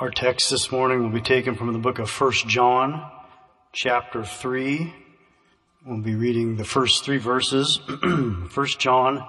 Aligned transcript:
Our 0.00 0.10
text 0.10 0.50
this 0.50 0.70
morning 0.70 1.02
will 1.02 1.10
be 1.10 1.20
taken 1.20 1.56
from 1.56 1.72
the 1.72 1.78
book 1.80 1.98
of 1.98 2.08
1 2.08 2.32
John, 2.46 3.10
chapter 3.72 4.24
3. 4.24 4.94
We'll 5.84 6.02
be 6.02 6.14
reading 6.14 6.54
the 6.54 6.64
first 6.64 7.04
three 7.04 7.18
verses. 7.18 7.80
1 8.04 8.66
John, 8.78 9.26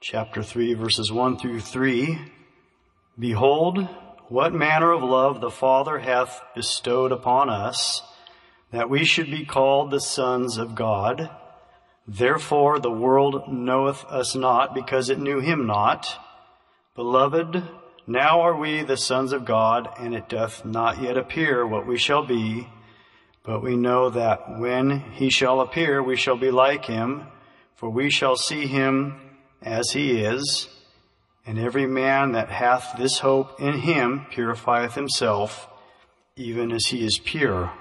chapter 0.00 0.42
3, 0.42 0.72
verses 0.72 1.12
1 1.12 1.36
through 1.36 1.60
3. 1.60 2.18
Behold, 3.18 3.86
what 4.28 4.54
manner 4.54 4.90
of 4.90 5.02
love 5.02 5.42
the 5.42 5.50
Father 5.50 5.98
hath 5.98 6.40
bestowed 6.54 7.12
upon 7.12 7.50
us, 7.50 8.00
that 8.72 8.88
we 8.88 9.04
should 9.04 9.30
be 9.30 9.44
called 9.44 9.90
the 9.90 10.00
sons 10.00 10.56
of 10.56 10.74
God. 10.74 11.28
Therefore 12.08 12.78
the 12.78 12.90
world 12.90 13.52
knoweth 13.52 14.02
us 14.06 14.34
not, 14.34 14.74
because 14.74 15.10
it 15.10 15.18
knew 15.18 15.40
him 15.40 15.66
not. 15.66 16.18
Beloved, 16.94 17.62
now 18.06 18.42
are 18.42 18.56
we 18.56 18.82
the 18.82 18.96
sons 18.96 19.32
of 19.32 19.46
God, 19.46 19.88
and 19.98 20.14
it 20.14 20.28
doth 20.28 20.64
not 20.64 21.00
yet 21.00 21.16
appear 21.16 21.66
what 21.66 21.86
we 21.86 21.96
shall 21.96 22.24
be, 22.24 22.68
but 23.42 23.62
we 23.62 23.76
know 23.76 24.10
that 24.10 24.58
when 24.58 25.00
he 25.12 25.30
shall 25.30 25.60
appear, 25.60 26.02
we 26.02 26.16
shall 26.16 26.36
be 26.36 26.50
like 26.50 26.84
him, 26.84 27.26
for 27.74 27.88
we 27.88 28.10
shall 28.10 28.36
see 28.36 28.66
him 28.66 29.20
as 29.62 29.92
he 29.92 30.20
is. 30.20 30.68
And 31.46 31.58
every 31.58 31.86
man 31.86 32.32
that 32.32 32.50
hath 32.50 32.94
this 32.98 33.18
hope 33.18 33.60
in 33.60 33.80
him 33.80 34.26
purifieth 34.30 34.94
himself, 34.94 35.68
even 36.36 36.72
as 36.72 36.86
he 36.86 37.04
is 37.04 37.18
pure. 37.18 37.72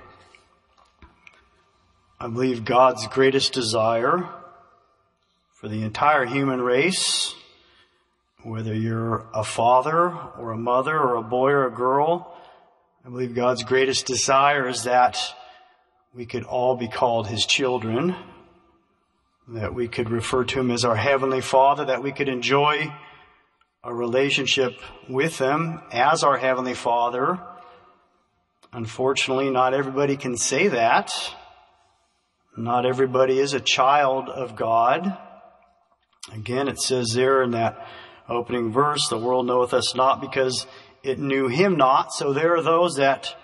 I 2.19 2.27
believe 2.27 2.63
God's 2.63 3.07
greatest 3.07 3.51
desire 3.51 4.29
for 5.51 5.67
the 5.67 5.83
entire 5.83 6.25
human 6.25 6.61
race 6.61 7.35
whether 8.43 8.73
you're 8.73 9.25
a 9.33 9.43
father 9.43 10.11
or 10.37 10.51
a 10.51 10.57
mother 10.57 10.97
or 10.97 11.15
a 11.15 11.21
boy 11.21 11.51
or 11.51 11.67
a 11.67 11.71
girl, 11.71 12.37
I 13.05 13.09
believe 13.09 13.35
God's 13.35 13.63
greatest 13.63 14.05
desire 14.05 14.67
is 14.67 14.83
that 14.83 15.17
we 16.13 16.25
could 16.25 16.43
all 16.43 16.75
be 16.75 16.87
called 16.87 17.27
His 17.27 17.45
children, 17.45 18.15
that 19.47 19.73
we 19.73 19.87
could 19.87 20.09
refer 20.09 20.43
to 20.43 20.59
Him 20.59 20.71
as 20.71 20.85
our 20.85 20.95
Heavenly 20.95 21.41
Father, 21.41 21.85
that 21.85 22.03
we 22.03 22.11
could 22.11 22.29
enjoy 22.29 22.93
a 23.83 23.93
relationship 23.93 24.73
with 25.09 25.39
Him 25.39 25.81
as 25.91 26.23
our 26.23 26.37
Heavenly 26.37 26.73
Father. 26.73 27.39
Unfortunately, 28.71 29.49
not 29.49 29.73
everybody 29.73 30.17
can 30.17 30.35
say 30.35 30.67
that. 30.67 31.13
Not 32.57 32.85
everybody 32.85 33.39
is 33.39 33.53
a 33.53 33.59
child 33.59 34.29
of 34.29 34.55
God. 34.55 35.17
Again, 36.33 36.67
it 36.67 36.79
says 36.79 37.13
there 37.13 37.41
in 37.43 37.51
that 37.51 37.87
opening 38.29 38.71
verse, 38.71 39.07
the 39.09 39.17
world 39.17 39.45
knoweth 39.45 39.73
us 39.73 39.95
not 39.95 40.21
because 40.21 40.65
it 41.03 41.19
knew 41.19 41.47
him 41.47 41.75
not. 41.75 42.13
So 42.13 42.33
there 42.33 42.55
are 42.55 42.61
those 42.61 42.95
that 42.95 43.35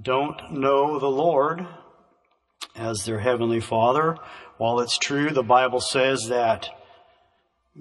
don't 0.00 0.52
know 0.52 0.98
the 0.98 1.10
Lord 1.10 1.66
as 2.74 3.04
their 3.04 3.18
heavenly 3.18 3.60
father. 3.60 4.16
While 4.56 4.80
it's 4.80 4.98
true, 4.98 5.30
the 5.30 5.42
Bible 5.42 5.80
says 5.80 6.26
that 6.28 6.68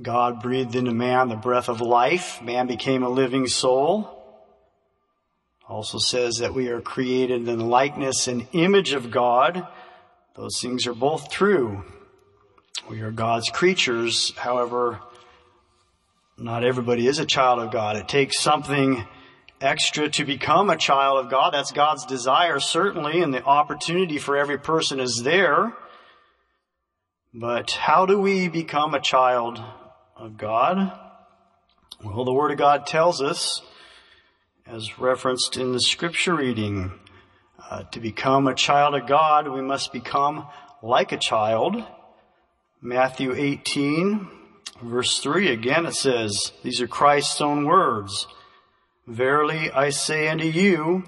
God 0.01 0.41
breathed 0.41 0.75
into 0.75 0.91
man 0.91 1.29
the 1.29 1.35
breath 1.35 1.69
of 1.69 1.81
life. 1.81 2.41
Man 2.41 2.65
became 2.67 3.03
a 3.03 3.09
living 3.09 3.47
soul. 3.47 4.09
Also 5.67 5.97
says 5.97 6.37
that 6.37 6.53
we 6.53 6.67
are 6.69 6.81
created 6.81 7.47
in 7.47 7.57
the 7.57 7.65
likeness 7.65 8.27
and 8.27 8.47
image 8.53 8.93
of 8.93 9.11
God. 9.11 9.67
Those 10.35 10.59
things 10.59 10.87
are 10.87 10.95
both 10.95 11.29
true. 11.29 11.83
We 12.89 13.01
are 13.01 13.11
God's 13.11 13.49
creatures. 13.49 14.33
However, 14.35 14.99
not 16.37 16.63
everybody 16.63 17.07
is 17.07 17.19
a 17.19 17.25
child 17.25 17.59
of 17.59 17.71
God. 17.71 17.95
It 17.95 18.07
takes 18.07 18.41
something 18.41 19.05
extra 19.61 20.09
to 20.09 20.25
become 20.25 20.69
a 20.69 20.77
child 20.77 21.23
of 21.23 21.31
God. 21.31 21.53
That's 21.53 21.71
God's 21.71 22.05
desire, 22.05 22.59
certainly, 22.59 23.21
and 23.21 23.33
the 23.33 23.43
opportunity 23.43 24.17
for 24.17 24.35
every 24.35 24.57
person 24.57 24.99
is 24.99 25.21
there. 25.23 25.73
But 27.33 27.71
how 27.71 28.05
do 28.05 28.19
we 28.19 28.47
become 28.47 28.93
a 28.93 29.01
child 29.01 29.61
of 30.15 30.37
God? 30.37 30.91
Well, 32.03 32.25
the 32.25 32.33
Word 32.33 32.51
of 32.51 32.57
God 32.57 32.85
tells 32.85 33.21
us, 33.21 33.61
as 34.65 34.99
referenced 34.99 35.57
in 35.57 35.71
the 35.71 35.79
scripture 35.79 36.35
reading, 36.35 36.91
uh, 37.69 37.83
to 37.91 37.99
become 37.99 38.47
a 38.47 38.55
child 38.55 38.95
of 38.95 39.07
God, 39.07 39.47
we 39.47 39.61
must 39.61 39.93
become 39.93 40.47
like 40.81 41.11
a 41.11 41.17
child. 41.17 41.83
Matthew 42.81 43.33
18, 43.33 44.27
Verse 44.83 45.19
3 45.19 45.47
again 45.47 45.85
it 45.85 45.95
says, 45.95 46.51
these 46.61 46.81
are 46.81 46.87
Christ's 46.87 47.39
own 47.39 47.65
words. 47.65 48.27
Verily 49.07 49.71
I 49.71 49.89
say 49.91 50.27
unto 50.27 50.45
you, 50.45 51.03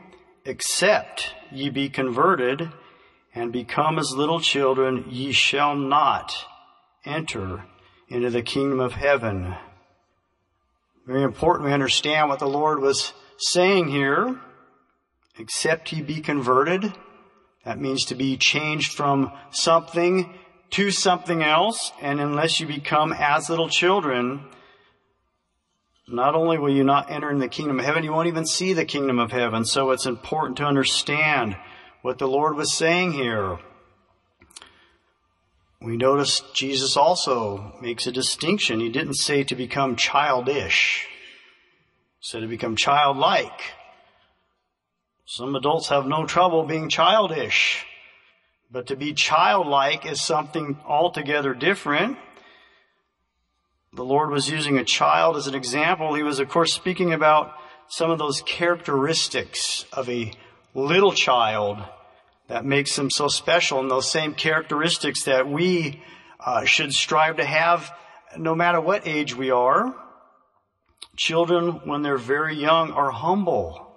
except 0.45 1.33
ye 1.51 1.69
be 1.69 1.89
converted 1.89 2.71
and 3.33 3.51
become 3.51 3.99
as 3.99 4.13
little 4.15 4.39
children, 4.39 5.05
ye 5.09 5.33
shall 5.33 5.75
not 5.75 6.33
enter 7.03 7.65
into 8.07 8.29
the 8.29 8.41
kingdom 8.41 8.79
of 8.79 8.93
heaven. 8.93 9.55
Very 11.05 11.23
important 11.23 11.67
we 11.67 11.73
understand 11.73 12.29
what 12.29 12.39
the 12.39 12.47
Lord 12.47 12.79
was 12.79 13.11
saying 13.37 13.89
here. 13.89 14.39
Except 15.37 15.91
ye 15.91 16.01
be 16.01 16.21
converted. 16.21 16.93
That 17.65 17.79
means 17.79 18.05
to 18.05 18.15
be 18.15 18.37
changed 18.37 18.93
from 18.93 19.33
something 19.51 20.33
to 20.71 20.91
something 20.91 21.43
else, 21.43 21.91
and 22.01 22.19
unless 22.19 22.59
you 22.59 22.67
become 22.67 23.13
as 23.13 23.49
little 23.49 23.69
children, 23.69 24.45
not 26.07 26.35
only 26.35 26.57
will 26.57 26.73
you 26.73 26.83
not 26.83 27.09
enter 27.09 27.31
in 27.31 27.39
the 27.39 27.47
kingdom 27.47 27.79
of 27.79 27.85
heaven, 27.85 28.03
you 28.03 28.11
won't 28.11 28.27
even 28.27 28.45
see 28.45 28.73
the 28.73 28.85
kingdom 28.85 29.19
of 29.19 29.31
heaven. 29.31 29.65
So 29.65 29.91
it's 29.91 30.05
important 30.05 30.57
to 30.57 30.65
understand 30.65 31.55
what 32.01 32.19
the 32.19 32.27
Lord 32.27 32.55
was 32.55 32.73
saying 32.73 33.13
here. 33.13 33.57
We 35.81 35.97
notice 35.97 36.41
Jesus 36.53 36.95
also 36.95 37.73
makes 37.81 38.07
a 38.07 38.11
distinction. 38.11 38.79
He 38.79 38.89
didn't 38.89 39.15
say 39.15 39.43
to 39.43 39.55
become 39.55 39.95
childish. 39.95 41.07
He 42.19 42.27
said 42.27 42.41
to 42.41 42.47
become 42.47 42.75
childlike. 42.75 43.61
Some 45.25 45.55
adults 45.55 45.89
have 45.89 46.05
no 46.05 46.25
trouble 46.25 46.63
being 46.63 46.89
childish. 46.89 47.85
But 48.75 48.87
to 48.87 48.97
be 48.97 49.13
childlike 49.13 50.05
is 50.05 50.21
something 50.21 50.77
altogether 50.85 51.53
different. 51.53 52.17
The 53.93 54.03
Lord 54.03 54.31
was 54.31 54.49
using 54.49 54.77
a 54.77 54.83
child 54.83 55.37
as 55.37 55.47
an 55.47 55.55
example. 55.55 56.13
He 56.13 56.23
was, 56.23 56.39
of 56.39 56.49
course, 56.49 56.73
speaking 56.73 57.13
about 57.13 57.53
some 57.87 58.11
of 58.11 58.19
those 58.19 58.41
characteristics 58.41 59.85
of 59.93 60.09
a 60.09 60.33
little 60.73 61.13
child 61.13 61.77
that 62.49 62.65
makes 62.65 62.97
them 62.97 63.09
so 63.09 63.29
special 63.29 63.79
and 63.79 63.89
those 63.89 64.11
same 64.11 64.33
characteristics 64.33 65.23
that 65.23 65.47
we 65.47 66.03
uh, 66.41 66.65
should 66.65 66.91
strive 66.91 67.37
to 67.37 67.45
have 67.45 67.93
no 68.37 68.53
matter 68.55 68.81
what 68.81 69.07
age 69.07 69.33
we 69.33 69.51
are. 69.51 69.95
Children, 71.15 71.79
when 71.85 72.01
they're 72.01 72.17
very 72.17 72.57
young, 72.57 72.91
are 72.91 73.11
humble. 73.11 73.89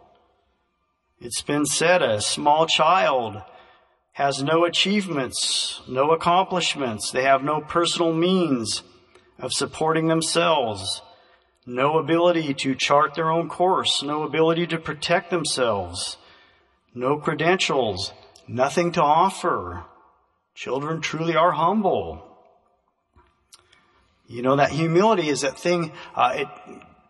It's 1.20 1.42
been 1.42 1.66
said 1.66 2.00
a 2.00 2.20
small 2.20 2.66
child 2.66 3.42
has 4.18 4.42
no 4.42 4.64
achievements, 4.64 5.80
no 5.86 6.10
accomplishments. 6.10 7.12
They 7.12 7.22
have 7.22 7.44
no 7.44 7.60
personal 7.60 8.12
means 8.12 8.82
of 9.38 9.52
supporting 9.52 10.08
themselves, 10.08 11.02
no 11.64 11.98
ability 12.00 12.52
to 12.54 12.74
chart 12.74 13.14
their 13.14 13.30
own 13.30 13.48
course, 13.48 14.02
no 14.02 14.24
ability 14.24 14.66
to 14.66 14.76
protect 14.76 15.30
themselves, 15.30 16.16
no 16.92 17.16
credentials, 17.16 18.12
nothing 18.48 18.90
to 18.90 19.00
offer. 19.00 19.84
Children 20.52 21.00
truly 21.00 21.36
are 21.36 21.52
humble. 21.52 22.26
You 24.26 24.42
know, 24.42 24.56
that 24.56 24.72
humility 24.72 25.28
is 25.28 25.42
that 25.42 25.60
thing, 25.60 25.92
uh, 26.16 26.32
it, 26.38 26.48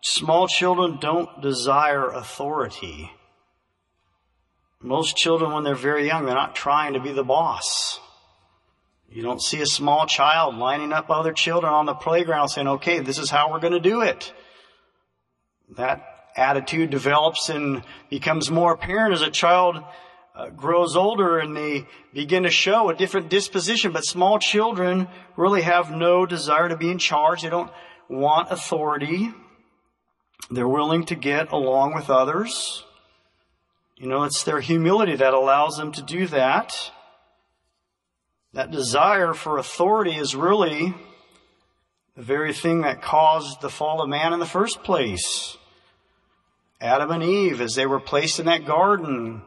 small 0.03 0.47
children 0.47 0.99
don't 1.01 1.41
desire 1.41 2.07
authority. 2.07 3.09
Most 4.81 5.17
children, 5.17 5.51
when 5.51 5.63
they're 5.63 5.75
very 5.75 6.07
young, 6.07 6.25
they're 6.25 6.33
not 6.33 6.55
trying 6.55 6.93
to 6.93 7.01
be 7.01 7.11
the 7.11 7.23
boss. 7.23 7.99
You 9.09 9.23
don't 9.23 9.41
see 9.41 9.59
a 9.59 9.65
small 9.65 10.05
child 10.05 10.55
lining 10.55 10.93
up 10.93 11.09
other 11.09 11.33
children 11.33 11.73
on 11.73 11.85
the 11.85 11.95
playground 11.95 12.49
saying, 12.49 12.67
okay, 12.67 12.99
this 12.99 13.17
is 13.17 13.29
how 13.29 13.51
we're 13.51 13.59
going 13.59 13.73
to 13.73 13.79
do 13.79 14.01
it. 14.01 14.31
That 15.75 16.05
attitude 16.37 16.91
develops 16.91 17.49
and 17.49 17.83
becomes 18.09 18.49
more 18.49 18.73
apparent 18.73 19.13
as 19.13 19.21
a 19.21 19.31
child 19.31 19.83
uh, 20.35 20.49
grows 20.49 20.95
older 20.95 21.39
and 21.39 21.57
they 21.57 21.85
begin 22.13 22.43
to 22.43 22.49
show 22.49 22.89
a 22.89 22.95
different 22.95 23.29
disposition. 23.29 23.91
But 23.91 24.05
small 24.05 24.39
children 24.39 25.07
really 25.35 25.63
have 25.63 25.91
no 25.91 26.25
desire 26.25 26.69
to 26.69 26.77
be 26.77 26.89
in 26.89 26.99
charge. 26.99 27.41
They 27.41 27.49
don't 27.49 27.71
want 28.07 28.51
authority. 28.51 29.33
They're 30.49 30.67
willing 30.67 31.05
to 31.07 31.15
get 31.15 31.51
along 31.51 31.95
with 31.95 32.09
others. 32.09 32.85
You 33.99 34.07
know, 34.07 34.23
it's 34.23 34.43
their 34.43 34.61
humility 34.61 35.17
that 35.17 35.33
allows 35.33 35.75
them 35.75 35.91
to 35.91 36.01
do 36.01 36.25
that. 36.27 36.73
That 38.53 38.71
desire 38.71 39.33
for 39.33 39.57
authority 39.57 40.15
is 40.15 40.33
really 40.33 40.95
the 42.15 42.21
very 42.21 42.53
thing 42.53 42.81
that 42.81 43.01
caused 43.01 43.59
the 43.59 43.69
fall 43.69 44.01
of 44.01 44.07
man 44.07 44.31
in 44.31 44.39
the 44.39 44.45
first 44.45 44.83
place. 44.83 45.57
Adam 46.79 47.11
and 47.11 47.21
Eve 47.21 47.59
as 47.59 47.75
they 47.75 47.85
were 47.85 47.99
placed 47.99 48.39
in 48.39 48.45
that 48.45 48.65
garden 48.65 49.41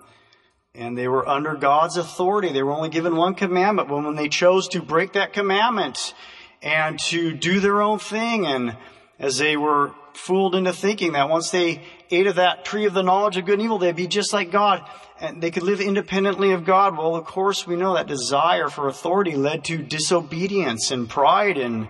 and 0.75 0.99
they 0.99 1.09
were 1.09 1.27
under 1.27 1.55
God's 1.55 1.97
authority. 1.97 2.53
They 2.53 2.63
were 2.63 2.73
only 2.73 2.91
given 2.91 3.17
one 3.17 3.35
commandment, 3.35 3.89
but 3.89 4.05
when 4.05 4.17
they 4.17 4.29
chose 4.29 4.69
to 4.69 4.83
break 4.83 5.15
that 5.15 5.33
commandment 5.33 6.15
and 6.61 6.99
to 7.07 7.33
do 7.33 7.59
their 7.59 7.81
own 7.81 7.99
thing 7.99 8.47
and 8.47 8.77
as 9.19 9.39
they 9.39 9.57
were 9.57 9.95
fooled 10.15 10.55
into 10.55 10.73
thinking 10.73 11.13
that 11.13 11.29
once 11.29 11.51
they 11.51 11.83
ate 12.11 12.27
of 12.27 12.37
that 12.37 12.65
tree 12.65 12.87
of 12.87 12.95
the 12.95 13.03
knowledge 13.03 13.37
of 13.37 13.47
good 13.47 13.55
and 13.55 13.63
evil, 13.63 13.79
they'd 13.79 13.97
be 13.97 14.07
just 14.07 14.33
like 14.33 14.51
God 14.51 14.85
and 15.23 15.41
they 15.41 15.53
could 15.53 15.63
live 15.63 15.81
independently 15.81 16.51
of 16.51 16.65
God. 16.65 16.99
Well, 16.99 17.15
of 17.15 17.25
course, 17.25 17.65
we 17.65 17.77
know 17.77 17.95
that 17.95 18.09
desire 18.09 18.69
for 18.69 18.89
authority 18.89 19.37
led 19.37 19.65
to 19.67 19.79
disobedience 19.79 20.91
and 20.91 21.09
pride, 21.09 21.59
and 21.59 21.87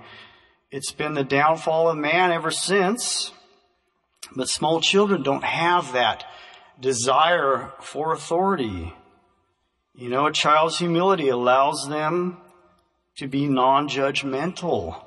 it's 0.70 0.92
been 0.92 1.14
the 1.14 1.24
downfall 1.24 1.88
of 1.88 1.96
man 1.96 2.30
ever 2.30 2.50
since. 2.50 3.32
But 4.36 4.48
small 4.48 4.82
children 4.82 5.22
don't 5.22 5.44
have 5.44 5.94
that 5.94 6.24
desire 6.78 7.72
for 7.80 8.12
authority. 8.12 8.92
You 9.94 10.10
know, 10.10 10.26
a 10.26 10.32
child's 10.32 10.78
humility 10.78 11.30
allows 11.30 11.88
them 11.88 12.36
to 13.16 13.28
be 13.28 13.46
non-judgmental. 13.46 15.02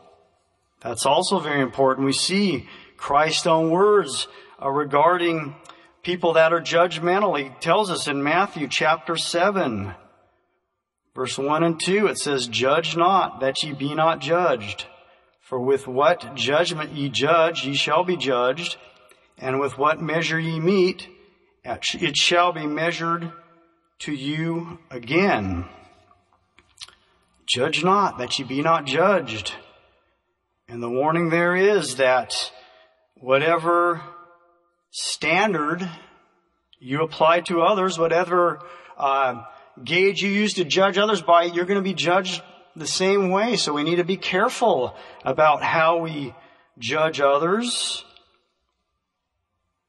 That's 0.81 1.05
also 1.05 1.39
very 1.39 1.61
important. 1.61 2.05
We 2.05 2.13
see 2.13 2.67
Christ's 2.97 3.47
own 3.47 3.69
words 3.69 4.27
uh, 4.61 4.69
regarding 4.69 5.55
people 6.03 6.33
that 6.33 6.53
are 6.53 6.61
judgmental. 6.61 7.37
He 7.37 7.49
tells 7.59 7.89
us 7.89 8.07
in 8.07 8.23
Matthew 8.23 8.67
chapter 8.67 9.17
7, 9.17 9.93
verse 11.15 11.37
1 11.37 11.63
and 11.63 11.79
2, 11.79 12.07
it 12.07 12.17
says, 12.17 12.47
Judge 12.47 12.95
not 12.95 13.39
that 13.39 13.63
ye 13.63 13.73
be 13.73 13.95
not 13.95 14.19
judged. 14.19 14.85
For 15.41 15.59
with 15.59 15.87
what 15.87 16.35
judgment 16.35 16.93
ye 16.93 17.09
judge, 17.09 17.65
ye 17.65 17.75
shall 17.75 18.03
be 18.03 18.17
judged, 18.17 18.77
and 19.37 19.59
with 19.59 19.77
what 19.77 20.01
measure 20.01 20.39
ye 20.39 20.59
mete, 20.59 21.07
it 21.63 22.17
shall 22.17 22.51
be 22.51 22.65
measured 22.65 23.31
to 23.99 24.11
you 24.11 24.79
again. 24.89 25.65
Judge 27.45 27.83
not 27.83 28.17
that 28.17 28.37
ye 28.39 28.45
be 28.45 28.61
not 28.61 28.85
judged. 28.85 29.53
And 30.67 30.81
the 30.81 30.89
warning 30.89 31.29
there 31.29 31.55
is 31.55 31.97
that 31.97 32.51
whatever 33.15 34.01
standard 34.91 35.89
you 36.79 37.01
apply 37.01 37.41
to 37.41 37.61
others, 37.61 37.97
whatever 37.97 38.59
uh, 38.97 39.43
gauge 39.83 40.21
you 40.21 40.29
use 40.29 40.53
to 40.53 40.63
judge 40.63 40.97
others 40.97 41.21
by, 41.21 41.43
you're 41.43 41.65
going 41.65 41.79
to 41.79 41.83
be 41.83 41.93
judged 41.93 42.41
the 42.75 42.87
same 42.87 43.29
way. 43.29 43.55
So 43.55 43.73
we 43.73 43.83
need 43.83 43.95
to 43.97 44.03
be 44.03 44.17
careful 44.17 44.95
about 45.23 45.63
how 45.63 45.97
we 45.97 46.33
judge 46.77 47.21
others. 47.21 48.03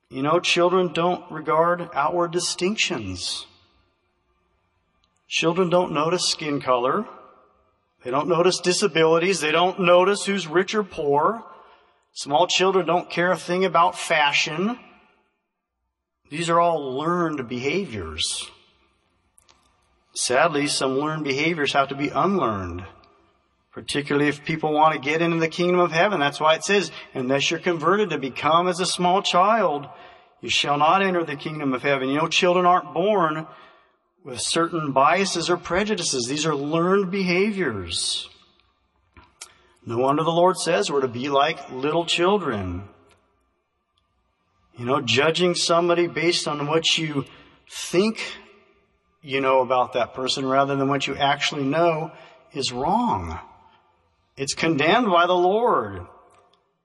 You 0.08 0.23
know, 0.23 0.38
children 0.38 0.93
don't 0.93 1.31
regard 1.31 1.88
outward 1.93 2.31
distinctions. 2.31 3.46
Children 5.28 5.69
don't 5.69 5.93
notice 5.93 6.28
skin 6.28 6.61
color. 6.61 7.05
They 8.05 8.12
don't 8.12 8.28
notice 8.28 8.61
disabilities. 8.61 9.40
They 9.40 9.50
don't 9.50 9.81
notice 9.81 10.25
who's 10.25 10.46
rich 10.46 10.76
or 10.76 10.84
poor. 10.84 11.44
Small 12.16 12.46
children 12.46 12.86
don't 12.86 13.10
care 13.10 13.30
a 13.30 13.36
thing 13.36 13.66
about 13.66 13.98
fashion. 13.98 14.78
These 16.30 16.48
are 16.48 16.58
all 16.58 16.96
learned 16.96 17.46
behaviors. 17.46 18.50
Sadly, 20.14 20.66
some 20.66 20.96
learned 20.96 21.24
behaviors 21.24 21.74
have 21.74 21.88
to 21.88 21.94
be 21.94 22.08
unlearned. 22.08 22.86
Particularly 23.70 24.28
if 24.28 24.46
people 24.46 24.72
want 24.72 24.94
to 24.94 25.10
get 25.10 25.20
into 25.20 25.36
the 25.36 25.46
kingdom 25.46 25.78
of 25.78 25.92
heaven. 25.92 26.18
That's 26.18 26.40
why 26.40 26.54
it 26.54 26.64
says, 26.64 26.90
unless 27.12 27.50
you're 27.50 27.60
converted 27.60 28.08
to 28.08 28.18
become 28.18 28.66
as 28.66 28.80
a 28.80 28.86
small 28.86 29.20
child, 29.20 29.86
you 30.40 30.48
shall 30.48 30.78
not 30.78 31.02
enter 31.02 31.22
the 31.22 31.36
kingdom 31.36 31.74
of 31.74 31.82
heaven. 31.82 32.08
You 32.08 32.16
know, 32.16 32.28
children 32.28 32.64
aren't 32.64 32.94
born 32.94 33.46
with 34.24 34.40
certain 34.40 34.92
biases 34.92 35.50
or 35.50 35.58
prejudices. 35.58 36.26
These 36.26 36.46
are 36.46 36.56
learned 36.56 37.10
behaviors. 37.10 38.30
No 39.88 39.98
wonder 39.98 40.24
the 40.24 40.32
Lord 40.32 40.56
says 40.58 40.90
we're 40.90 41.02
to 41.02 41.08
be 41.08 41.28
like 41.28 41.70
little 41.70 42.04
children. 42.04 42.88
You 44.76 44.84
know, 44.84 45.00
judging 45.00 45.54
somebody 45.54 46.08
based 46.08 46.48
on 46.48 46.66
what 46.66 46.98
you 46.98 47.24
think 47.70 48.20
you 49.22 49.40
know 49.40 49.60
about 49.60 49.92
that 49.92 50.12
person 50.12 50.44
rather 50.44 50.74
than 50.74 50.88
what 50.88 51.06
you 51.06 51.14
actually 51.16 51.64
know 51.64 52.10
is 52.52 52.72
wrong. 52.72 53.38
It's 54.36 54.54
condemned 54.54 55.06
by 55.06 55.26
the 55.26 55.34
Lord. 55.34 56.06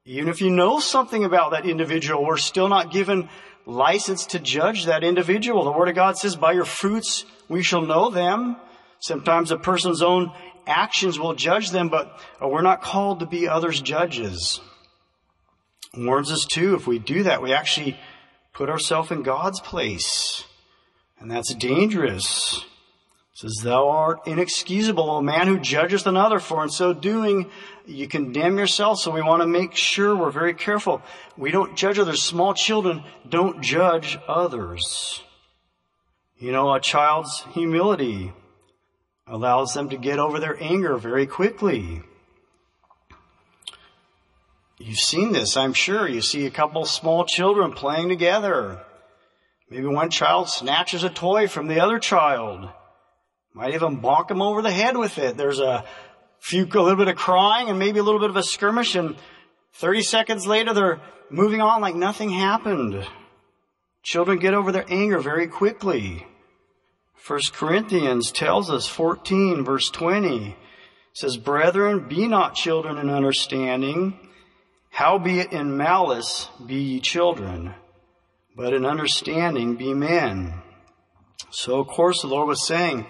Even 0.06 0.30
if 0.30 0.42
you 0.42 0.50
know 0.50 0.80
something 0.80 1.24
about 1.24 1.52
that 1.52 1.66
individual, 1.66 2.24
we're 2.24 2.38
still 2.38 2.70
not 2.70 2.92
given 2.92 3.30
license 3.66 4.28
to 4.28 4.40
judge 4.40 4.86
that 4.86 5.04
individual. 5.04 5.64
The 5.64 5.72
Word 5.72 5.90
of 5.90 5.96
God 5.96 6.18
says, 6.18 6.36
by 6.36 6.54
your 6.54 6.66
fruits 6.66 7.26
we 7.50 7.64
shall 7.64 7.82
know 7.82 8.10
them. 8.10 8.58
Sometimes 9.00 9.52
a 9.52 9.58
person's 9.58 10.02
own 10.02 10.32
actions 10.72 11.20
will 11.20 11.34
judge 11.34 11.72
them, 11.72 11.90
but 11.90 12.18
uh, 12.42 12.48
we're 12.48 12.62
not 12.62 12.82
called 12.82 13.20
to 13.20 13.26
be 13.26 13.48
others' 13.48 13.82
judges 13.82 14.62
warns 15.98 16.32
us 16.32 16.46
too, 16.46 16.76
if 16.76 16.88
we 16.88 17.00
do 17.00 17.24
that, 17.24 17.42
we 17.42 17.54
actually 17.54 17.98
put 18.54 18.70
ourselves 18.70 19.12
in 19.12 19.24
God's 19.24 19.60
place. 19.60 20.46
And 21.20 21.30
that's 21.30 21.54
dangerous. 21.54 22.66
It 23.34 23.38
says, 23.38 23.62
Thou 23.64 23.90
art 23.90 24.26
inexcusable, 24.26 25.10
O 25.10 25.22
man 25.22 25.48
who 25.48 25.60
judgeth 25.60 26.08
another, 26.08 26.40
for 26.40 26.64
in 26.64 26.70
so 26.70 26.94
doing 26.94 27.50
you 27.86 28.08
condemn 28.08 28.58
yourself. 28.58 29.00
So 29.00 29.12
we 29.12 29.22
want 29.22 29.42
to 29.42 29.48
make 29.48 29.76
sure 29.76 30.16
we're 30.16 30.32
very 30.32 30.54
careful. 30.54 31.02
We 31.38 31.52
don't 31.52 31.76
judge 31.76 32.00
others. 32.00 32.24
Small 32.24 32.54
children 32.54 33.04
don't 33.28 33.62
judge 33.62 34.18
others. 34.28 35.22
You 36.38 36.52
know, 36.52 36.74
a 36.74 36.80
child's 36.80 37.44
humility 37.54 38.34
allows 39.32 39.74
them 39.74 39.90
to 39.90 39.98
get 39.98 40.20
over 40.20 40.40
their 40.40 40.62
anger 40.62 40.98
very 40.98 41.26
quickly. 41.26 42.04
You've 44.78 44.98
seen 44.98 45.32
this, 45.32 45.56
I'm 45.56 45.74
sure. 45.74 46.08
You 46.08 46.22
see 46.22 46.46
a 46.46 46.52
couple 46.52 46.84
small 46.86 47.24
children 47.24 47.72
playing 47.72 48.10
together. 48.10 48.82
Maybe 49.70 49.88
one 49.88 50.10
child 50.10 50.50
snatches 50.50 51.06
a 51.06 51.10
toy 51.10 51.48
from 51.48 51.68
the 51.68 51.80
other 51.80 51.98
child. 51.98 52.70
Might 53.54 53.74
even 53.74 54.02
bonk 54.02 54.30
him 54.30 54.42
over 54.42 54.62
the 54.62 54.72
head 54.72 54.98
with 54.98 55.18
it. 55.18 55.38
There's 55.38 55.60
a 55.60 55.86
few, 56.40 56.66
a 56.66 56.82
little 56.82 56.98
bit 56.98 57.08
of 57.08 57.16
crying 57.16 57.70
and 57.70 57.80
maybe 57.80 58.00
a 58.00 58.04
little 58.04 58.20
bit 58.20 58.32
of 58.32 58.36
a 58.36 58.44
skirmish 58.44 58.96
and 58.96 59.16
30 59.76 60.02
seconds 60.02 60.46
later 60.46 60.74
they're 60.74 61.00
moving 61.30 61.62
on 61.62 61.80
like 61.80 61.96
nothing 61.96 62.32
happened. 62.32 63.08
Children 64.04 64.40
get 64.40 64.54
over 64.54 64.74
their 64.74 64.86
anger 64.90 65.20
very 65.20 65.48
quickly. 65.48 66.26
1 67.28 67.40
Corinthians 67.54 68.32
tells 68.32 68.70
us 68.70 68.88
14 68.88 69.64
verse 69.64 69.90
20 69.90 70.56
says, 71.14 71.38
Brethren, 71.38 72.08
be 72.08 72.28
not 72.28 72.56
children 72.56 72.98
in 72.98 73.10
understanding, 73.10 74.18
Howbeit 74.90 75.54
in 75.54 75.78
malice 75.78 76.50
be 76.66 76.76
ye 76.76 77.00
children, 77.00 77.74
but 78.56 78.74
in 78.74 78.86
understanding 78.86 79.76
be 79.76 79.94
men. 79.94 80.54
So 81.50 81.80
of 81.80 81.88
course 81.88 82.22
the 82.22 82.28
Lord 82.28 82.48
was 82.48 82.66
saying, 82.66 83.06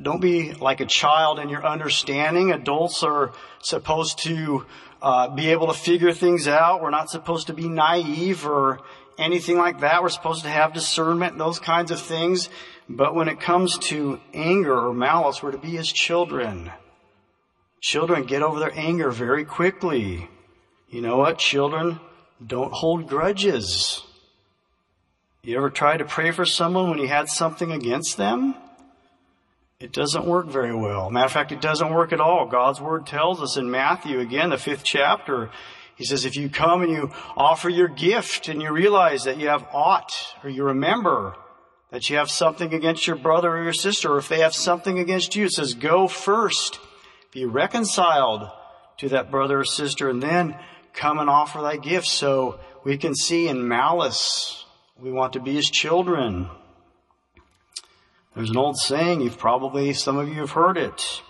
don't 0.00 0.20
be 0.20 0.52
like 0.54 0.80
a 0.80 0.86
child 0.86 1.38
in 1.38 1.48
your 1.48 1.64
understanding. 1.64 2.50
Adults 2.50 3.02
are 3.02 3.32
supposed 3.62 4.18
to 4.24 4.66
uh, 5.00 5.28
be 5.28 5.50
able 5.50 5.68
to 5.68 5.74
figure 5.74 6.12
things 6.12 6.48
out. 6.48 6.82
We're 6.82 6.90
not 6.90 7.10
supposed 7.10 7.46
to 7.48 7.54
be 7.54 7.68
naive 7.68 8.46
or 8.46 8.80
anything 9.18 9.56
like 9.56 9.80
that. 9.80 10.02
We're 10.02 10.08
supposed 10.08 10.42
to 10.42 10.50
have 10.50 10.72
discernment, 10.72 11.38
those 11.38 11.58
kinds 11.58 11.90
of 11.90 12.00
things. 12.00 12.48
But 12.88 13.14
when 13.14 13.28
it 13.28 13.40
comes 13.40 13.78
to 13.90 14.20
anger 14.32 14.78
or 14.78 14.94
malice, 14.94 15.42
we're 15.42 15.52
to 15.52 15.58
be 15.58 15.78
as 15.78 15.90
children. 15.90 16.70
Children 17.80 18.24
get 18.24 18.42
over 18.42 18.58
their 18.58 18.72
anger 18.74 19.10
very 19.10 19.44
quickly. 19.44 20.28
You 20.88 21.02
know 21.02 21.18
what, 21.18 21.38
children? 21.38 22.00
Don't 22.44 22.72
hold 22.72 23.08
grudges. 23.08 24.02
You 25.42 25.56
ever 25.56 25.70
try 25.70 25.96
to 25.96 26.04
pray 26.04 26.32
for 26.32 26.44
someone 26.44 26.90
when 26.90 26.98
you 26.98 27.08
had 27.08 27.28
something 27.28 27.70
against 27.70 28.16
them? 28.16 28.54
It 29.78 29.92
doesn't 29.92 30.24
work 30.24 30.46
very 30.48 30.74
well. 30.74 31.10
Matter 31.10 31.26
of 31.26 31.32
fact, 31.32 31.52
it 31.52 31.60
doesn't 31.60 31.92
work 31.92 32.12
at 32.12 32.20
all. 32.20 32.46
God's 32.46 32.80
word 32.80 33.06
tells 33.06 33.42
us 33.42 33.56
in 33.56 33.70
Matthew, 33.70 34.20
again, 34.20 34.50
the 34.50 34.58
fifth 34.58 34.84
chapter, 34.84 35.50
he 35.96 36.04
says, 36.04 36.24
if 36.26 36.36
you 36.36 36.50
come 36.50 36.82
and 36.82 36.92
you 36.92 37.10
offer 37.36 37.70
your 37.70 37.88
gift 37.88 38.48
and 38.48 38.60
you 38.60 38.70
realize 38.70 39.24
that 39.24 39.38
you 39.38 39.48
have 39.48 39.66
aught, 39.72 40.12
or 40.44 40.50
you 40.50 40.62
remember 40.62 41.34
that 41.90 42.10
you 42.10 42.16
have 42.16 42.30
something 42.30 42.74
against 42.74 43.06
your 43.06 43.16
brother 43.16 43.56
or 43.56 43.62
your 43.62 43.72
sister, 43.72 44.12
or 44.12 44.18
if 44.18 44.28
they 44.28 44.40
have 44.40 44.54
something 44.54 44.98
against 44.98 45.34
you, 45.34 45.46
it 45.46 45.52
says, 45.52 45.72
go 45.72 46.06
first, 46.06 46.78
be 47.32 47.46
reconciled 47.46 48.50
to 48.98 49.08
that 49.08 49.30
brother 49.30 49.60
or 49.60 49.64
sister, 49.64 50.10
and 50.10 50.22
then 50.22 50.54
come 50.92 51.18
and 51.18 51.30
offer 51.30 51.62
thy 51.62 51.78
gift. 51.78 52.06
So 52.06 52.60
we 52.84 52.98
can 52.98 53.14
see 53.14 53.48
in 53.48 53.66
malice, 53.66 54.66
we 55.00 55.10
want 55.10 55.32
to 55.32 55.40
be 55.40 55.54
his 55.54 55.70
children. 55.70 56.48
There's 58.34 58.50
an 58.50 58.58
old 58.58 58.76
saying, 58.76 59.22
you've 59.22 59.38
probably, 59.38 59.94
some 59.94 60.18
of 60.18 60.28
you 60.28 60.40
have 60.40 60.50
heard 60.50 60.76
it. 60.76 61.22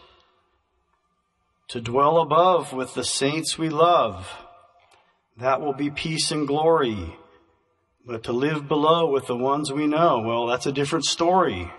To 1.69 1.81
dwell 1.81 2.19
above 2.19 2.73
with 2.73 2.95
the 2.95 3.05
saints 3.05 3.57
we 3.57 3.69
love. 3.69 4.46
That 5.39 5.61
will 5.61 5.75
be 5.75 5.91
peace 5.91 6.31
and 6.31 6.47
glory. 6.47 7.15
But 8.07 8.25
to 8.25 8.33
live 8.33 8.69
below 8.69 9.11
with 9.11 9.27
the 9.27 9.37
ones 9.37 9.73
we 9.73 9.87
know, 9.87 10.23
well, 10.25 10.47
that's 10.47 10.67
a 10.67 10.73
different 10.73 11.05
story. 11.05 11.71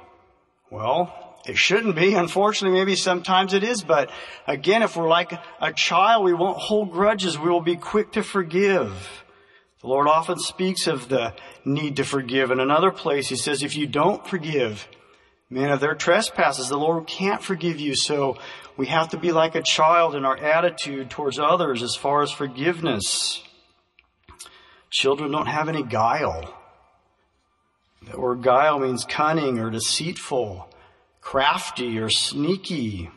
Well, 0.70 1.40
it 1.48 1.58
shouldn't 1.58 1.96
be. 1.96 2.14
Unfortunately, 2.14 2.78
maybe 2.78 2.96
sometimes 2.96 3.54
it 3.54 3.64
is. 3.64 3.82
But 3.82 4.12
again, 4.46 4.84
if 4.84 4.96
we're 4.96 5.08
like 5.08 5.32
a 5.62 5.72
child, 5.74 6.26
we 6.26 6.34
won't 6.34 6.58
hold 6.58 6.92
grudges. 6.92 7.40
We 7.40 7.50
will 7.50 7.62
be 7.62 7.78
quick 7.78 8.12
to 8.12 8.24
forgive. 8.24 9.24
The 9.82 9.88
Lord 9.88 10.08
often 10.08 10.38
speaks 10.38 10.86
of 10.86 11.08
the 11.08 11.34
need 11.64 11.96
to 11.96 12.04
forgive. 12.04 12.52
In 12.52 12.60
another 12.60 12.92
place, 12.92 13.30
He 13.30 13.38
says, 13.38 13.64
if 13.64 13.78
you 13.78 13.88
don't 13.88 14.28
forgive 14.28 14.88
men 15.50 15.72
of 15.72 15.80
their 15.80 15.96
trespasses, 15.96 16.68
the 16.68 16.78
Lord 16.78 17.08
can't 17.08 17.42
forgive 17.42 17.80
you. 17.80 17.96
So 17.96 18.38
we 18.76 18.88
have 18.88 19.10
to 19.10 19.18
be 19.18 19.32
like 19.32 19.56
a 19.56 19.62
child 19.64 20.14
in 20.14 20.26
our 20.26 20.38
attitude 20.38 21.10
towards 21.10 21.40
others 21.40 21.82
as 21.82 21.96
far 21.96 22.22
as 22.22 22.32
forgiveness. 22.32 23.44
Children 24.90 25.32
don't 25.32 25.48
have 25.48 25.70
any 25.70 25.84
guile. 25.84 26.54
The 28.10 28.20
word 28.20 28.42
guile 28.42 28.80
means 28.80 29.06
cunning 29.06 29.60
or 29.60 29.70
deceitful, 29.70 30.70
crafty 31.20 32.00
or 32.00 32.10
sneaky. 32.10 33.10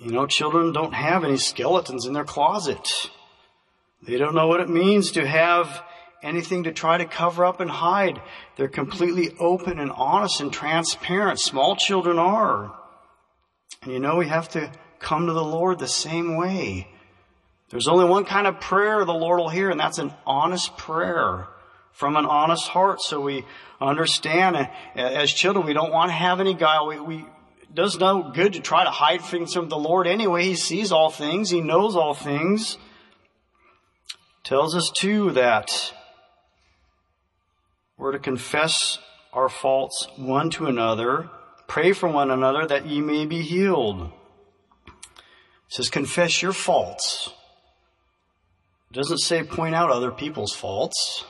You 0.00 0.10
know, 0.10 0.26
children 0.26 0.72
don't 0.72 0.94
have 0.94 1.24
any 1.24 1.36
skeletons 1.36 2.06
in 2.06 2.14
their 2.14 2.24
closet. 2.24 3.10
They 4.02 4.16
don't 4.16 4.34
know 4.34 4.48
what 4.48 4.60
it 4.60 4.68
means 4.68 5.12
to 5.12 5.26
have 5.26 5.82
anything 6.22 6.64
to 6.64 6.72
try 6.72 6.98
to 6.98 7.04
cover 7.04 7.44
up 7.44 7.60
and 7.60 7.70
hide. 7.70 8.20
They're 8.56 8.68
completely 8.68 9.34
open 9.38 9.78
and 9.78 9.90
honest 9.90 10.40
and 10.40 10.52
transparent. 10.52 11.38
Small 11.38 11.76
children 11.76 12.18
are. 12.18 12.74
And 13.82 13.92
you 13.92 14.00
know, 14.00 14.16
we 14.16 14.28
have 14.28 14.48
to 14.50 14.70
come 14.98 15.26
to 15.26 15.32
the 15.32 15.44
Lord 15.44 15.78
the 15.78 15.88
same 15.88 16.36
way. 16.36 16.88
There's 17.72 17.88
only 17.88 18.04
one 18.04 18.26
kind 18.26 18.46
of 18.46 18.60
prayer 18.60 19.02
the 19.06 19.14
Lord 19.14 19.40
will 19.40 19.48
hear, 19.48 19.70
and 19.70 19.80
that's 19.80 19.96
an 19.96 20.12
honest 20.26 20.76
prayer 20.76 21.48
from 21.90 22.16
an 22.16 22.26
honest 22.26 22.68
heart. 22.68 23.00
So 23.00 23.18
we 23.18 23.46
understand 23.80 24.68
as 24.94 25.32
children, 25.32 25.64
we 25.64 25.72
don't 25.72 25.90
want 25.90 26.10
to 26.10 26.14
have 26.14 26.38
any 26.38 26.52
guile. 26.52 26.86
We, 26.86 27.00
we 27.00 27.16
it 27.62 27.74
does 27.74 27.98
no 27.98 28.30
good 28.30 28.52
to 28.52 28.60
try 28.60 28.84
to 28.84 28.90
hide 28.90 29.22
things 29.22 29.54
from 29.54 29.70
the 29.70 29.78
Lord 29.78 30.06
anyway. 30.06 30.44
He 30.44 30.54
sees 30.54 30.92
all 30.92 31.08
things. 31.08 31.48
He 31.48 31.62
knows 31.62 31.96
all 31.96 32.12
things. 32.12 32.76
Tells 34.44 34.76
us 34.76 34.92
too 34.94 35.30
that 35.30 35.94
we're 37.96 38.12
to 38.12 38.18
confess 38.18 38.98
our 39.32 39.48
faults 39.48 40.08
one 40.16 40.50
to 40.50 40.66
another, 40.66 41.30
pray 41.68 41.92
for 41.92 42.10
one 42.10 42.30
another 42.30 42.66
that 42.66 42.84
ye 42.84 43.00
may 43.00 43.24
be 43.24 43.40
healed. 43.40 44.12
It 44.86 44.92
says 45.68 45.88
confess 45.88 46.42
your 46.42 46.52
faults. 46.52 47.32
It 48.92 48.96
doesn't 48.96 49.20
say 49.20 49.42
point 49.42 49.74
out 49.74 49.90
other 49.90 50.10
people's 50.10 50.52
faults. 50.52 51.24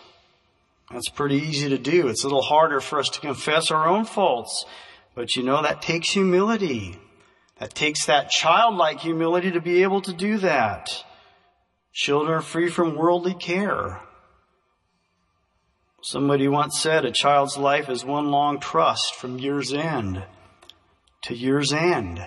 That's 0.91 1.09
pretty 1.09 1.37
easy 1.37 1.69
to 1.69 1.79
do. 1.79 2.09
It's 2.09 2.25
a 2.25 2.27
little 2.27 2.43
harder 2.43 2.81
for 2.81 2.99
us 2.99 3.09
to 3.11 3.21
confess 3.21 3.71
our 3.71 3.87
own 3.87 4.05
faults. 4.05 4.65
But 5.15 5.37
you 5.37 5.45
know, 5.45 5.63
that 5.63 5.81
takes 5.81 6.11
humility. 6.11 6.99
That 7.61 7.73
takes 7.73 8.07
that 8.07 8.31
childlike 8.31 8.99
humility 8.99 9.53
to 9.53 9.61
be 9.61 9.85
able 9.85 10.01
to 10.03 10.13
do 10.13 10.39
that. 10.39 11.05
Children 11.93 12.39
are 12.39 12.43
free 12.43 12.69
from 12.69 12.97
worldly 12.97 13.35
care. 13.35 14.01
Somebody 16.03 16.49
once 16.49 16.81
said 16.81 17.05
a 17.05 17.13
child's 17.13 17.57
life 17.57 17.89
is 17.89 18.05
one 18.05 18.33
long 18.33 18.59
trust 18.59 19.15
from 19.15 19.39
year's 19.39 19.73
end 19.73 20.25
to 21.27 21.37
year's 21.37 21.73
end. 21.73 22.27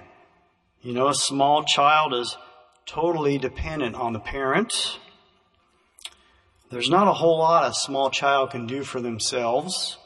You 0.79 0.93
know, 0.93 1.09
a 1.09 1.13
small 1.13 1.65
child 1.65 2.13
is 2.13 2.37
totally 2.85 3.37
dependent 3.37 3.95
on 3.95 4.13
the 4.13 4.19
parent. 4.21 4.97
There's 6.75 6.89
not 6.89 7.07
a 7.07 7.13
whole 7.13 7.37
lot 7.37 7.71
a 7.71 7.73
small 7.73 8.09
child 8.09 8.51
can 8.51 8.67
do 8.67 8.83
for 8.83 8.99
themselves. 8.99 9.97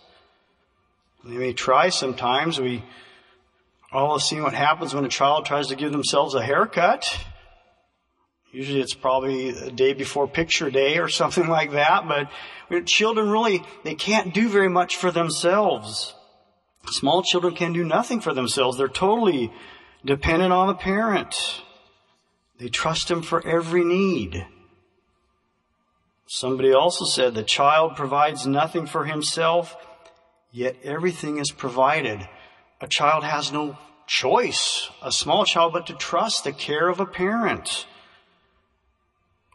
They 1.26 1.36
may 1.36 1.52
try 1.52 1.90
sometimes. 1.90 2.62
We 2.62 2.84
all 3.92 4.12
have 4.12 4.22
seen 4.22 4.44
what 4.44 4.54
happens 4.54 4.94
when 4.94 5.04
a 5.04 5.10
child 5.10 5.48
tries 5.48 5.70
to 5.70 5.76
give 5.76 5.92
themselves 5.92 6.36
a 6.36 6.44
haircut. 6.44 7.26
Usually 8.52 8.82
it's 8.82 8.94
probably 8.94 9.50
a 9.50 9.72
day 9.72 9.94
before 9.94 10.28
picture 10.28 10.70
day 10.70 11.00
or 11.00 11.10
something 11.10 11.48
like 11.58 11.72
that, 11.72 12.08
but 12.08 12.86
children 12.86 13.32
really, 13.32 13.64
they 13.84 13.96
can't 13.96 14.32
do 14.32 14.48
very 14.48 14.70
much 14.70 14.96
for 14.96 15.10
themselves. 15.10 16.14
Small 16.86 17.24
children 17.24 17.56
can 17.56 17.74
do 17.74 17.84
nothing 17.84 18.22
for 18.22 18.36
themselves. 18.36 18.78
They're 18.78 18.88
totally 18.88 19.52
dependent 20.06 20.54
on 20.54 20.68
the 20.68 20.76
parent. 20.76 21.64
They 22.60 22.68
trust 22.68 23.10
him 23.10 23.24
for 23.24 23.44
every 23.44 23.84
need. 23.84 24.46
Somebody 26.32 26.72
also 26.72 27.06
said 27.06 27.34
the 27.34 27.42
child 27.42 27.96
provides 27.96 28.46
nothing 28.46 28.86
for 28.86 29.04
himself, 29.04 29.76
yet 30.52 30.76
everything 30.84 31.40
is 31.40 31.50
provided. 31.50 32.30
A 32.80 32.88
child 32.88 33.24
has 33.24 33.52
no 33.52 33.80
choice, 34.06 34.92
a 35.02 35.12
small 35.12 35.44
child, 35.44 35.74
but 35.74 35.88
to 35.88 35.96
trust 35.96 36.44
the 36.44 36.52
care 36.52 36.88
of 36.88 37.00
a 37.00 37.08
parent. 37.08 37.88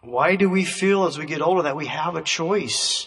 Why 0.02 0.35
do 0.35 0.50
we 0.50 0.64
feel 0.64 1.04
as 1.04 1.16
we 1.16 1.26
get 1.26 1.40
older 1.40 1.62
that 1.62 1.76
we 1.76 1.87
have 1.87 2.16
a 2.16 2.23
choice? 2.23 3.07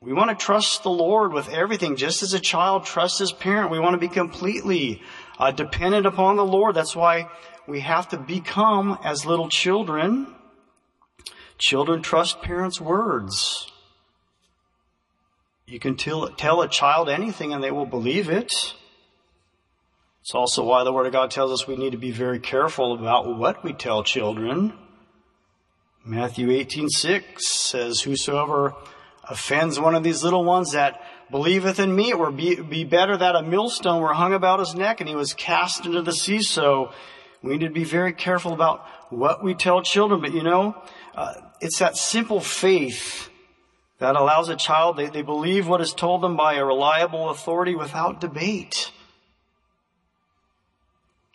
We 0.00 0.14
want 0.14 0.30
to 0.30 0.44
trust 0.44 0.82
the 0.82 0.88
Lord 0.88 1.34
with 1.34 1.50
everything, 1.50 1.96
just 1.96 2.22
as 2.22 2.32
a 2.32 2.40
child 2.40 2.86
trusts 2.86 3.18
his 3.18 3.32
parent. 3.32 3.70
We 3.70 3.80
want 3.80 4.00
to 4.00 4.08
be 4.08 4.08
completely 4.08 5.02
uh, 5.38 5.50
dependent 5.50 6.06
upon 6.06 6.36
the 6.36 6.44
Lord. 6.46 6.74
That's 6.74 6.96
why 6.96 7.28
we 7.68 7.80
have 7.80 8.08
to 8.08 8.16
become 8.16 8.98
as 9.04 9.26
little 9.26 9.50
children. 9.50 10.26
Children 11.58 12.02
trust 12.02 12.42
parents' 12.42 12.80
words. 12.80 13.70
You 15.66 15.78
can 15.78 15.96
tell, 15.96 16.28
tell 16.28 16.60
a 16.60 16.68
child 16.68 17.08
anything 17.08 17.52
and 17.52 17.62
they 17.62 17.70
will 17.70 17.86
believe 17.86 18.28
it. 18.28 18.52
It's 20.22 20.34
also 20.34 20.64
why 20.64 20.84
the 20.84 20.92
Word 20.92 21.06
of 21.06 21.12
God 21.12 21.30
tells 21.30 21.50
us 21.50 21.66
we 21.66 21.76
need 21.76 21.92
to 21.92 21.98
be 21.98 22.12
very 22.12 22.38
careful 22.38 22.92
about 22.92 23.36
what 23.36 23.64
we 23.64 23.72
tell 23.72 24.04
children. 24.04 24.72
Matthew 26.04 26.48
18:6 26.48 27.40
says, 27.40 28.00
Whosoever 28.00 28.74
offends 29.28 29.80
one 29.80 29.94
of 29.94 30.02
these 30.02 30.22
little 30.22 30.44
ones 30.44 30.72
that 30.72 31.00
believeth 31.30 31.78
in 31.78 31.94
me, 31.94 32.10
it 32.10 32.18
will 32.18 32.32
be, 32.32 32.60
be 32.60 32.84
better 32.84 33.16
that 33.16 33.34
a 33.34 33.42
millstone 33.42 34.02
were 34.02 34.12
hung 34.12 34.34
about 34.34 34.60
his 34.60 34.74
neck 34.74 35.00
and 35.00 35.08
he 35.08 35.14
was 35.14 35.32
cast 35.32 35.86
into 35.86 36.02
the 36.02 36.12
sea. 36.12 36.42
So 36.42 36.92
we 37.42 37.52
need 37.52 37.66
to 37.66 37.72
be 37.72 37.84
very 37.84 38.12
careful 38.12 38.52
about 38.52 38.84
what 39.10 39.42
we 39.42 39.54
tell 39.54 39.82
children. 39.82 40.20
But 40.20 40.34
you 40.34 40.42
know, 40.42 40.76
uh, 41.14 41.34
it's 41.60 41.78
that 41.78 41.96
simple 41.96 42.40
faith 42.40 43.28
that 43.98 44.16
allows 44.16 44.48
a 44.48 44.56
child, 44.56 44.96
they, 44.96 45.08
they 45.08 45.22
believe 45.22 45.68
what 45.68 45.80
is 45.80 45.92
told 45.92 46.22
them 46.22 46.36
by 46.36 46.54
a 46.54 46.64
reliable 46.64 47.30
authority 47.30 47.74
without 47.74 48.20
debate. 48.20 48.90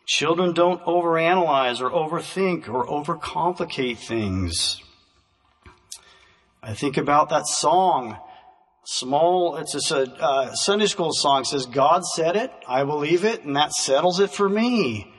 Children 0.05 0.53
don't 0.53 0.84
overanalyze 0.84 1.81
or 1.81 1.89
overthink 1.89 2.67
or 2.69 2.86
overcomplicate 2.88 3.98
things. 3.98 4.81
I 6.62 6.74
think 6.74 6.98
about 6.98 7.29
that 7.29 7.48
song, 7.48 8.17
small, 8.86 9.57
it's 9.57 9.91
a 9.91 10.01
uh, 10.22 10.53
Sunday 10.53 10.88
school 10.88 11.12
song, 11.13 11.46
says, 11.46 11.65
God 11.65 12.03
said 12.03 12.36
it, 12.36 12.51
I 12.67 12.84
believe 12.84 13.24
it, 13.24 13.43
and 13.43 13.55
that 13.55 13.72
settles 13.72 14.19
it 14.19 14.31
for 14.31 14.50
me. 14.50 15.13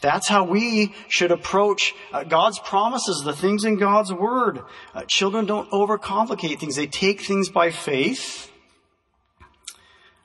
That's 0.00 0.28
how 0.28 0.44
we 0.44 0.92
should 1.08 1.30
approach 1.30 1.94
uh, 2.12 2.24
God's 2.24 2.58
promises, 2.58 3.22
the 3.24 3.32
things 3.32 3.64
in 3.64 3.76
God's 3.76 4.12
Word. 4.12 4.60
Uh, 4.92 5.04
children 5.06 5.46
don't 5.46 5.70
overcomplicate 5.70 6.58
things. 6.58 6.74
They 6.74 6.88
take 6.88 7.20
things 7.20 7.48
by 7.48 7.70
faith. 7.70 8.50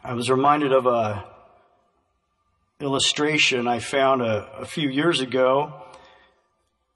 I 0.04 0.14
was 0.14 0.30
reminded 0.30 0.74
of 0.74 0.88
a 0.88 1.26
illustration 2.80 3.68
I 3.68 3.80
found 3.80 4.22
a, 4.22 4.50
a 4.58 4.66
few 4.66 4.90
years 4.90 5.22
ago. 5.22 5.74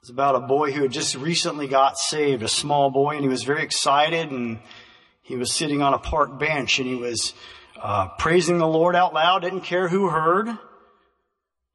It's 0.02 0.10
about 0.10 0.36
a 0.36 0.40
boy 0.40 0.72
who 0.72 0.82
had 0.82 0.92
just 0.92 1.16
recently 1.16 1.68
got 1.68 1.98
saved, 1.98 2.42
a 2.42 2.48
small 2.48 2.90
boy, 2.90 3.16
and 3.16 3.22
he 3.22 3.30
was 3.30 3.44
very 3.44 3.64
excited 3.64 4.32
and 4.32 4.60
he 5.22 5.36
was 5.36 5.52
sitting 5.52 5.82
on 5.82 5.94
a 5.94 6.00
park 6.00 6.40
bench 6.40 6.80
and 6.80 6.88
he 6.88 6.96
was 6.96 7.34
uh, 7.82 8.08
praising 8.18 8.58
the 8.58 8.68
Lord 8.68 8.96
out 8.96 9.14
loud, 9.14 9.44
didn't 9.44 9.62
care 9.62 9.88
who 9.88 10.10
heard. 10.10 10.58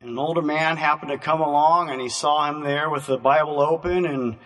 And 0.02 0.10
an 0.10 0.18
older 0.18 0.42
man 0.42 0.78
happened 0.78 1.12
to 1.12 1.18
come 1.18 1.40
along 1.40 1.90
and 1.90 2.00
he 2.00 2.08
saw 2.08 2.50
him 2.50 2.64
there 2.64 2.90
with 2.90 3.06
the 3.06 3.18
Bible 3.18 3.60
open 3.60 4.04
and 4.04 4.36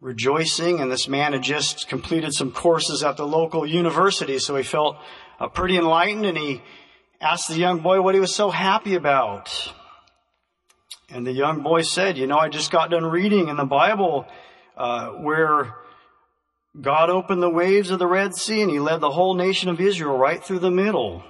rejoicing. 0.00 0.80
And 0.80 0.90
this 0.90 1.06
man 1.06 1.32
had 1.32 1.42
just 1.42 1.86
completed 1.86 2.34
some 2.34 2.50
courses 2.50 3.04
at 3.04 3.16
the 3.16 3.24
local 3.24 3.64
university, 3.64 4.40
so 4.40 4.56
he 4.56 4.64
felt 4.64 4.96
uh, 5.38 5.46
pretty 5.46 5.76
enlightened 5.76 6.26
and 6.26 6.36
he 6.36 6.60
asked 7.20 7.48
the 7.48 7.54
young 7.54 7.82
boy 7.82 8.02
what 8.02 8.16
he 8.16 8.20
was 8.20 8.34
so 8.34 8.50
happy 8.50 8.96
about. 8.96 9.72
And 11.08 11.24
the 11.24 11.32
young 11.32 11.62
boy 11.62 11.82
said, 11.82 12.18
You 12.18 12.26
know, 12.26 12.38
I 12.38 12.48
just 12.48 12.72
got 12.72 12.90
done 12.90 13.04
reading 13.06 13.48
in 13.50 13.56
the 13.56 13.64
Bible 13.64 14.26
uh, 14.76 15.10
where 15.10 15.72
God 16.80 17.10
opened 17.10 17.44
the 17.44 17.48
waves 17.48 17.92
of 17.92 18.00
the 18.00 18.08
Red 18.08 18.34
Sea 18.34 18.62
and 18.62 18.72
he 18.72 18.80
led 18.80 19.00
the 19.00 19.10
whole 19.10 19.34
nation 19.34 19.70
of 19.70 19.80
Israel 19.80 20.18
right 20.18 20.42
through 20.42 20.58
the 20.58 20.72
middle. 20.72 21.22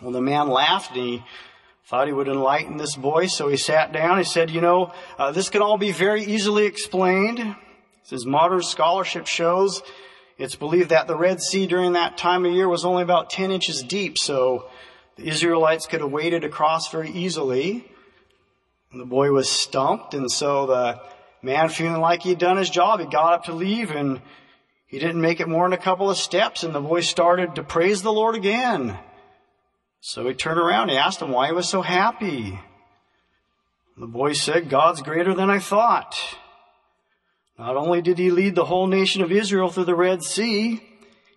Well, 0.00 0.12
the 0.12 0.20
man 0.20 0.48
laughed 0.48 0.94
and 0.94 1.04
he 1.04 1.24
thought 1.86 2.06
he 2.06 2.12
would 2.12 2.28
enlighten 2.28 2.76
this 2.76 2.96
boy, 2.96 3.26
so 3.26 3.48
he 3.48 3.56
sat 3.56 3.92
down. 3.92 4.18
He 4.18 4.24
said, 4.24 4.50
You 4.50 4.60
know, 4.60 4.92
uh, 5.18 5.32
this 5.32 5.50
can 5.50 5.62
all 5.62 5.78
be 5.78 5.92
very 5.92 6.24
easily 6.24 6.66
explained. 6.66 7.56
As 8.12 8.26
modern 8.26 8.62
scholarship 8.62 9.26
shows, 9.26 9.82
It's 10.36 10.56
believed 10.56 10.88
that 10.88 11.06
the 11.06 11.16
Red 11.16 11.40
Sea 11.40 11.66
during 11.66 11.92
that 11.92 12.16
time 12.16 12.46
of 12.46 12.52
year 12.52 12.66
was 12.68 12.84
only 12.84 13.02
about 13.02 13.30
10 13.30 13.50
inches 13.50 13.82
deep, 13.82 14.16
so 14.16 14.68
the 15.16 15.28
Israelites 15.28 15.86
could 15.86 16.00
have 16.00 16.10
waded 16.10 16.44
across 16.44 16.90
very 16.90 17.10
easily. 17.10 17.84
And 18.90 19.00
the 19.00 19.06
boy 19.06 19.30
was 19.30 19.48
stumped, 19.48 20.14
and 20.14 20.30
so 20.30 20.66
the 20.66 21.00
man 21.42 21.68
feeling 21.68 22.00
like 22.00 22.22
he'd 22.22 22.38
done 22.38 22.56
his 22.56 22.70
job, 22.70 23.00
he 23.00 23.06
got 23.06 23.32
up 23.32 23.44
to 23.44 23.52
leave 23.52 23.90
and 23.90 24.20
he 24.86 24.98
didn't 24.98 25.20
make 25.20 25.40
it 25.40 25.48
more 25.48 25.64
than 25.64 25.78
a 25.78 25.82
couple 25.82 26.10
of 26.10 26.16
steps 26.16 26.64
and 26.64 26.74
the 26.74 26.80
boy 26.80 27.00
started 27.00 27.54
to 27.54 27.62
praise 27.62 28.02
the 28.02 28.12
Lord 28.12 28.34
again. 28.34 28.98
So 30.00 30.26
he 30.26 30.34
turned 30.34 30.58
around, 30.58 30.88
he 30.88 30.96
asked 30.96 31.20
him 31.20 31.30
why 31.30 31.48
he 31.48 31.52
was 31.52 31.68
so 31.68 31.82
happy. 31.82 32.58
The 33.96 34.06
boy 34.06 34.32
said, 34.32 34.70
God's 34.70 35.02
greater 35.02 35.34
than 35.34 35.50
I 35.50 35.58
thought. 35.58 36.16
Not 37.58 37.76
only 37.76 38.00
did 38.00 38.16
he 38.16 38.30
lead 38.30 38.54
the 38.54 38.64
whole 38.64 38.86
nation 38.86 39.20
of 39.22 39.30
Israel 39.30 39.68
through 39.68 39.84
the 39.84 39.94
Red 39.94 40.22
Sea, 40.22 40.82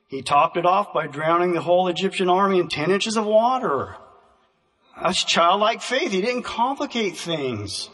he 0.07 0.21
topped 0.21 0.55
it 0.55 0.65
off 0.65 0.93
by 0.93 1.07
drowning 1.07 1.53
the 1.53 1.61
whole 1.61 1.89
Egyptian 1.89 2.29
army 2.29 2.59
in 2.59 2.69
10 2.69 2.91
inches 2.91 3.17
of 3.17 3.25
water. 3.25 3.97
That's 5.01 5.23
childlike 5.25 5.81
faith. 5.81 6.11
He 6.11 6.21
didn't 6.21 6.43
complicate 6.43 7.17
things. 7.17 7.89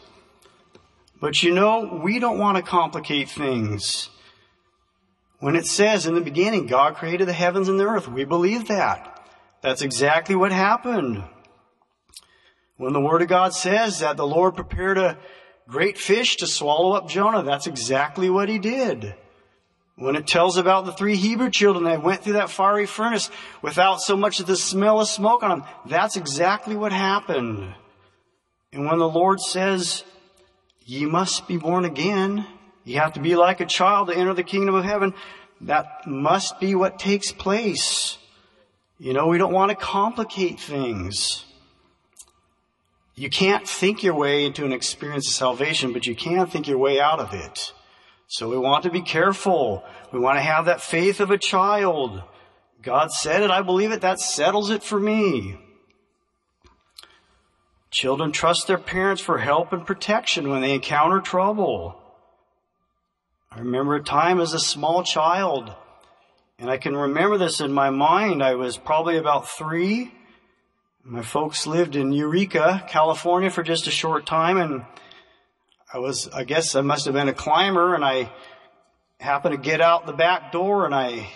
But 1.20 1.42
you 1.42 1.52
know, 1.52 2.00
we 2.04 2.18
don't 2.20 2.38
want 2.38 2.56
to 2.56 2.62
complicate 2.62 3.28
things. 3.28 4.10
When 5.40 5.56
it 5.56 5.66
says 5.66 6.06
in 6.06 6.14
the 6.14 6.20
beginning, 6.20 6.66
God 6.66 6.94
created 6.94 7.26
the 7.26 7.32
heavens 7.32 7.68
and 7.68 7.80
the 7.80 7.86
earth, 7.86 8.06
we 8.06 8.24
believe 8.24 8.68
that. 8.68 9.19
That's 9.62 9.82
exactly 9.82 10.34
what 10.34 10.52
happened. 10.52 11.22
When 12.76 12.92
the 12.92 13.00
Word 13.00 13.22
of 13.22 13.28
God 13.28 13.52
says 13.52 13.98
that 13.98 14.16
the 14.16 14.26
Lord 14.26 14.54
prepared 14.54 14.96
a 14.96 15.18
great 15.68 15.98
fish 15.98 16.36
to 16.36 16.46
swallow 16.46 16.92
up 16.92 17.08
Jonah, 17.08 17.42
that's 17.42 17.66
exactly 17.66 18.30
what 18.30 18.48
He 18.48 18.58
did. 18.58 19.14
When 19.96 20.16
it 20.16 20.26
tells 20.26 20.56
about 20.56 20.86
the 20.86 20.92
three 20.92 21.16
Hebrew 21.16 21.50
children 21.50 21.84
that 21.84 22.02
went 22.02 22.24
through 22.24 22.32
that 22.34 22.48
fiery 22.48 22.86
furnace 22.86 23.30
without 23.60 24.00
so 24.00 24.16
much 24.16 24.40
as 24.40 24.46
the 24.46 24.56
smell 24.56 24.98
of 24.98 25.08
smoke 25.08 25.42
on 25.42 25.50
them, 25.50 25.68
that's 25.84 26.16
exactly 26.16 26.74
what 26.74 26.90
happened. 26.90 27.74
And 28.72 28.86
when 28.86 28.98
the 28.98 29.08
Lord 29.08 29.40
says, 29.40 30.04
ye 30.86 31.04
must 31.04 31.46
be 31.46 31.58
born 31.58 31.84
again. 31.84 32.46
You 32.84 32.98
have 32.98 33.12
to 33.12 33.20
be 33.20 33.36
like 33.36 33.60
a 33.60 33.66
child 33.66 34.08
to 34.08 34.16
enter 34.16 34.32
the 34.32 34.42
kingdom 34.42 34.74
of 34.74 34.84
heaven. 34.84 35.12
That 35.60 36.06
must 36.06 36.58
be 36.60 36.74
what 36.74 36.98
takes 36.98 37.30
place. 37.30 38.16
You 39.00 39.14
know, 39.14 39.28
we 39.28 39.38
don't 39.38 39.54
want 39.54 39.70
to 39.70 39.76
complicate 39.76 40.60
things. 40.60 41.46
You 43.14 43.30
can't 43.30 43.66
think 43.66 44.02
your 44.02 44.14
way 44.14 44.44
into 44.44 44.66
an 44.66 44.74
experience 44.74 45.26
of 45.26 45.32
salvation, 45.32 45.94
but 45.94 46.06
you 46.06 46.14
can 46.14 46.46
think 46.46 46.68
your 46.68 46.76
way 46.76 47.00
out 47.00 47.18
of 47.18 47.32
it. 47.32 47.72
So 48.26 48.50
we 48.50 48.58
want 48.58 48.82
to 48.82 48.90
be 48.90 49.00
careful. 49.00 49.82
We 50.12 50.18
want 50.18 50.36
to 50.36 50.42
have 50.42 50.66
that 50.66 50.82
faith 50.82 51.18
of 51.18 51.30
a 51.30 51.38
child. 51.38 52.22
God 52.82 53.10
said 53.10 53.42
it, 53.42 53.50
I 53.50 53.62
believe 53.62 53.90
it, 53.90 54.02
that 54.02 54.20
settles 54.20 54.68
it 54.68 54.82
for 54.82 55.00
me. 55.00 55.58
Children 57.90 58.32
trust 58.32 58.66
their 58.66 58.76
parents 58.76 59.22
for 59.22 59.38
help 59.38 59.72
and 59.72 59.86
protection 59.86 60.50
when 60.50 60.60
they 60.60 60.74
encounter 60.74 61.20
trouble. 61.20 61.98
I 63.50 63.60
remember 63.60 63.94
a 63.94 64.02
time 64.04 64.40
as 64.40 64.52
a 64.52 64.60
small 64.60 65.02
child, 65.04 65.74
and 66.60 66.68
I 66.68 66.76
can 66.76 66.94
remember 66.94 67.38
this 67.38 67.62
in 67.62 67.72
my 67.72 67.88
mind. 67.88 68.42
I 68.42 68.54
was 68.54 68.76
probably 68.76 69.16
about 69.16 69.48
three. 69.48 70.12
My 71.02 71.22
folks 71.22 71.66
lived 71.66 71.96
in 71.96 72.12
Eureka, 72.12 72.84
California 72.86 73.48
for 73.48 73.62
just 73.62 73.86
a 73.86 73.90
short 73.90 74.26
time, 74.26 74.58
and 74.58 74.84
I 75.92 75.98
was, 75.98 76.28
I 76.28 76.44
guess 76.44 76.74
I 76.74 76.82
must 76.82 77.06
have 77.06 77.14
been 77.14 77.30
a 77.30 77.34
climber, 77.34 77.94
and 77.94 78.04
I 78.04 78.30
happened 79.18 79.54
to 79.54 79.60
get 79.60 79.80
out 79.80 80.04
the 80.04 80.12
back 80.12 80.52
door, 80.52 80.84
and 80.84 80.94
I 80.94 81.30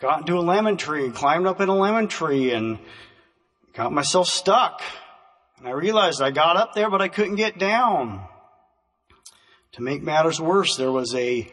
got 0.00 0.20
into 0.20 0.38
a 0.38 0.40
lemon 0.40 0.76
tree, 0.76 1.10
climbed 1.10 1.46
up 1.46 1.62
in 1.62 1.70
a 1.70 1.74
lemon 1.74 2.06
tree, 2.06 2.52
and 2.52 2.78
got 3.72 3.90
myself 3.90 4.28
stuck. 4.28 4.82
And 5.58 5.66
I 5.66 5.70
realized 5.70 6.20
I 6.20 6.30
got 6.30 6.58
up 6.58 6.74
there, 6.74 6.90
but 6.90 7.00
I 7.00 7.08
couldn't 7.08 7.36
get 7.36 7.58
down. 7.58 8.22
To 9.72 9.82
make 9.82 10.02
matters 10.02 10.38
worse, 10.38 10.76
there 10.76 10.92
was 10.92 11.14
a 11.14 11.50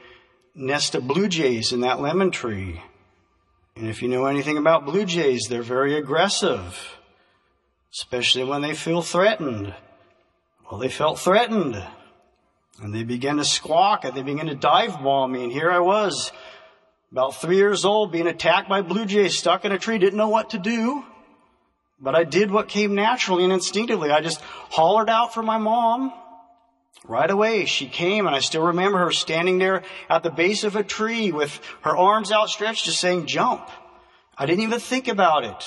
nest 0.55 0.95
of 0.95 1.07
blue 1.07 1.27
jays 1.27 1.71
in 1.71 1.81
that 1.81 1.99
lemon 1.99 2.31
tree. 2.31 2.81
And 3.75 3.87
if 3.87 4.01
you 4.01 4.07
know 4.07 4.25
anything 4.25 4.57
about 4.57 4.85
blue 4.85 5.05
jays, 5.05 5.47
they're 5.49 5.63
very 5.63 5.97
aggressive, 5.97 6.97
especially 7.91 8.43
when 8.43 8.61
they 8.61 8.75
feel 8.75 9.01
threatened. 9.01 9.73
Well, 10.69 10.79
they 10.79 10.89
felt 10.89 11.19
threatened. 11.19 11.83
And 12.81 12.93
they 12.93 13.03
began 13.03 13.37
to 13.37 13.45
squawk 13.45 14.03
and 14.03 14.15
they 14.15 14.23
began 14.23 14.47
to 14.47 14.55
dive 14.55 15.01
bomb 15.01 15.31
me. 15.31 15.43
And 15.43 15.51
here 15.51 15.71
I 15.71 15.79
was, 15.79 16.31
about 17.11 17.35
three 17.35 17.57
years 17.57 17.85
old, 17.85 18.11
being 18.11 18.27
attacked 18.27 18.67
by 18.67 18.81
blue 18.81 19.05
jays, 19.05 19.37
stuck 19.37 19.65
in 19.65 19.71
a 19.71 19.77
tree, 19.77 19.99
didn't 19.99 20.17
know 20.17 20.29
what 20.29 20.51
to 20.51 20.57
do. 20.57 21.03
But 21.99 22.15
I 22.15 22.23
did 22.23 22.51
what 22.51 22.67
came 22.67 22.95
naturally 22.95 23.43
and 23.43 23.53
instinctively. 23.53 24.11
I 24.11 24.21
just 24.21 24.41
hollered 24.41 25.09
out 25.09 25.33
for 25.33 25.43
my 25.43 25.57
mom. 25.57 26.11
Right 27.05 27.29
away, 27.29 27.65
she 27.65 27.87
came 27.87 28.27
and 28.27 28.35
I 28.35 28.39
still 28.39 28.63
remember 28.63 28.99
her 28.99 29.11
standing 29.11 29.57
there 29.57 29.83
at 30.09 30.23
the 30.23 30.29
base 30.29 30.63
of 30.63 30.75
a 30.75 30.83
tree 30.83 31.31
with 31.31 31.59
her 31.81 31.95
arms 31.95 32.31
outstretched 32.31 32.85
just 32.85 32.99
saying, 32.99 33.25
jump. 33.25 33.69
I 34.37 34.45
didn't 34.45 34.63
even 34.63 34.79
think 34.79 35.07
about 35.07 35.43
it. 35.43 35.63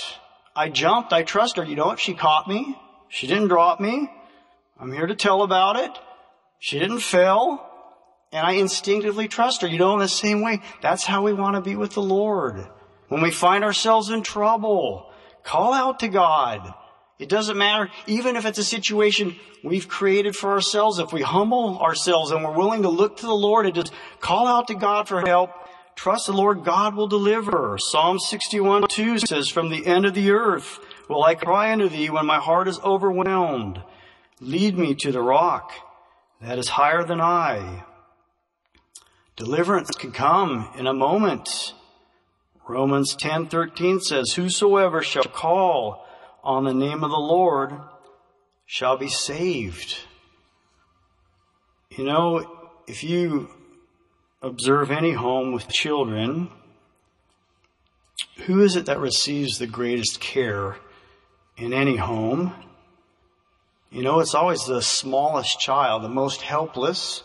I 0.54 0.70
jumped. 0.70 1.12
I 1.12 1.22
trust 1.22 1.56
her. 1.58 1.64
You 1.64 1.76
know 1.76 1.86
what? 1.86 2.00
She 2.00 2.14
caught 2.14 2.48
me. 2.48 2.78
She 3.08 3.26
didn't 3.26 3.48
drop 3.48 3.80
me. 3.80 4.10
I'm 4.80 4.92
here 4.92 5.06
to 5.06 5.14
tell 5.14 5.42
about 5.42 5.76
it. 5.76 5.90
She 6.58 6.78
didn't 6.78 7.00
fail. 7.00 7.64
And 8.32 8.46
I 8.46 8.52
instinctively 8.52 9.28
trust 9.28 9.62
her. 9.62 9.68
You 9.68 9.78
know, 9.78 9.92
in 9.92 10.00
the 10.00 10.08
same 10.08 10.40
way, 10.40 10.62
that's 10.82 11.04
how 11.04 11.22
we 11.22 11.32
want 11.32 11.56
to 11.56 11.60
be 11.60 11.76
with 11.76 11.92
the 11.92 12.02
Lord. 12.02 12.66
When 13.08 13.22
we 13.22 13.30
find 13.30 13.62
ourselves 13.62 14.10
in 14.10 14.22
trouble, 14.22 15.12
Call 15.46 15.72
out 15.72 16.00
to 16.00 16.08
God. 16.08 16.74
It 17.18 17.30
doesn't 17.30 17.56
matter, 17.56 17.90
even 18.06 18.36
if 18.36 18.44
it's 18.44 18.58
a 18.58 18.64
situation 18.64 19.36
we've 19.64 19.88
created 19.88 20.36
for 20.36 20.52
ourselves, 20.52 20.98
if 20.98 21.12
we 21.12 21.22
humble 21.22 21.78
ourselves 21.78 22.30
and 22.30 22.44
we're 22.44 22.56
willing 22.56 22.82
to 22.82 22.90
look 22.90 23.16
to 23.18 23.26
the 23.26 23.34
Lord 23.34 23.64
and 23.64 23.74
just 23.74 23.92
call 24.20 24.46
out 24.46 24.68
to 24.68 24.74
God 24.74 25.08
for 25.08 25.22
help, 25.22 25.50
trust 25.94 26.26
the 26.26 26.34
Lord, 26.34 26.62
God 26.62 26.94
will 26.94 27.08
deliver. 27.08 27.78
Psalm 27.80 28.18
61 28.18 28.88
2 28.88 29.18
says, 29.20 29.48
From 29.48 29.70
the 29.70 29.86
end 29.86 30.04
of 30.04 30.12
the 30.12 30.30
earth 30.30 30.78
will 31.08 31.24
I 31.24 31.34
cry 31.34 31.72
unto 31.72 31.88
thee 31.88 32.10
when 32.10 32.26
my 32.26 32.38
heart 32.38 32.68
is 32.68 32.78
overwhelmed. 32.80 33.82
Lead 34.40 34.76
me 34.76 34.94
to 34.96 35.10
the 35.10 35.22
rock 35.22 35.72
that 36.42 36.58
is 36.58 36.68
higher 36.68 37.02
than 37.02 37.22
I. 37.22 37.84
Deliverance 39.36 39.90
can 39.90 40.12
come 40.12 40.68
in 40.76 40.86
a 40.86 40.92
moment. 40.92 41.72
Romans 42.68 43.14
10:13 43.14 44.00
says, 44.00 44.32
"Whosoever 44.32 45.02
shall 45.02 45.24
call 45.24 46.05
on 46.46 46.64
the 46.64 46.72
name 46.72 47.02
of 47.02 47.10
the 47.10 47.16
Lord 47.16 47.74
shall 48.64 48.96
be 48.96 49.08
saved." 49.08 49.98
You 51.90 52.04
know, 52.04 52.70
if 52.86 53.02
you 53.02 53.50
observe 54.40 54.90
any 54.90 55.12
home 55.12 55.52
with 55.52 55.68
children, 55.68 56.50
who 58.46 58.62
is 58.62 58.76
it 58.76 58.86
that 58.86 59.00
receives 59.00 59.58
the 59.58 59.66
greatest 59.66 60.20
care 60.20 60.78
in 61.56 61.72
any 61.72 61.96
home? 61.96 62.54
You 63.90 64.02
know, 64.02 64.20
it's 64.20 64.34
always 64.34 64.66
the 64.66 64.82
smallest 64.82 65.58
child, 65.58 66.02
the 66.02 66.08
most 66.08 66.42
helpless, 66.42 67.22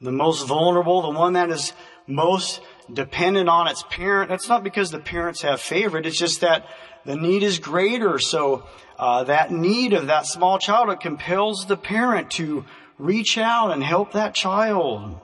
the 0.00 0.12
most 0.12 0.46
vulnerable, 0.46 1.02
the 1.02 1.18
one 1.18 1.32
that 1.32 1.50
is 1.50 1.72
most 2.06 2.60
dependent 2.92 3.48
on 3.48 3.68
its 3.68 3.84
parent. 3.90 4.28
That's 4.28 4.48
not 4.48 4.64
because 4.64 4.90
the 4.90 4.98
parents 4.98 5.42
have 5.42 5.60
favorite. 5.60 6.06
It's 6.06 6.18
just 6.18 6.40
that 6.40 6.66
the 7.04 7.16
need 7.16 7.42
is 7.42 7.58
greater. 7.58 8.18
So 8.18 8.66
uh, 8.98 9.24
that 9.24 9.50
need 9.50 9.92
of 9.92 10.06
that 10.06 10.26
small 10.26 10.58
child 10.58 10.90
it 10.90 11.00
compels 11.00 11.66
the 11.66 11.76
parent 11.76 12.30
to 12.32 12.64
reach 12.98 13.38
out 13.38 13.70
and 13.70 13.82
help 13.82 14.12
that 14.12 14.34
child. 14.34 15.20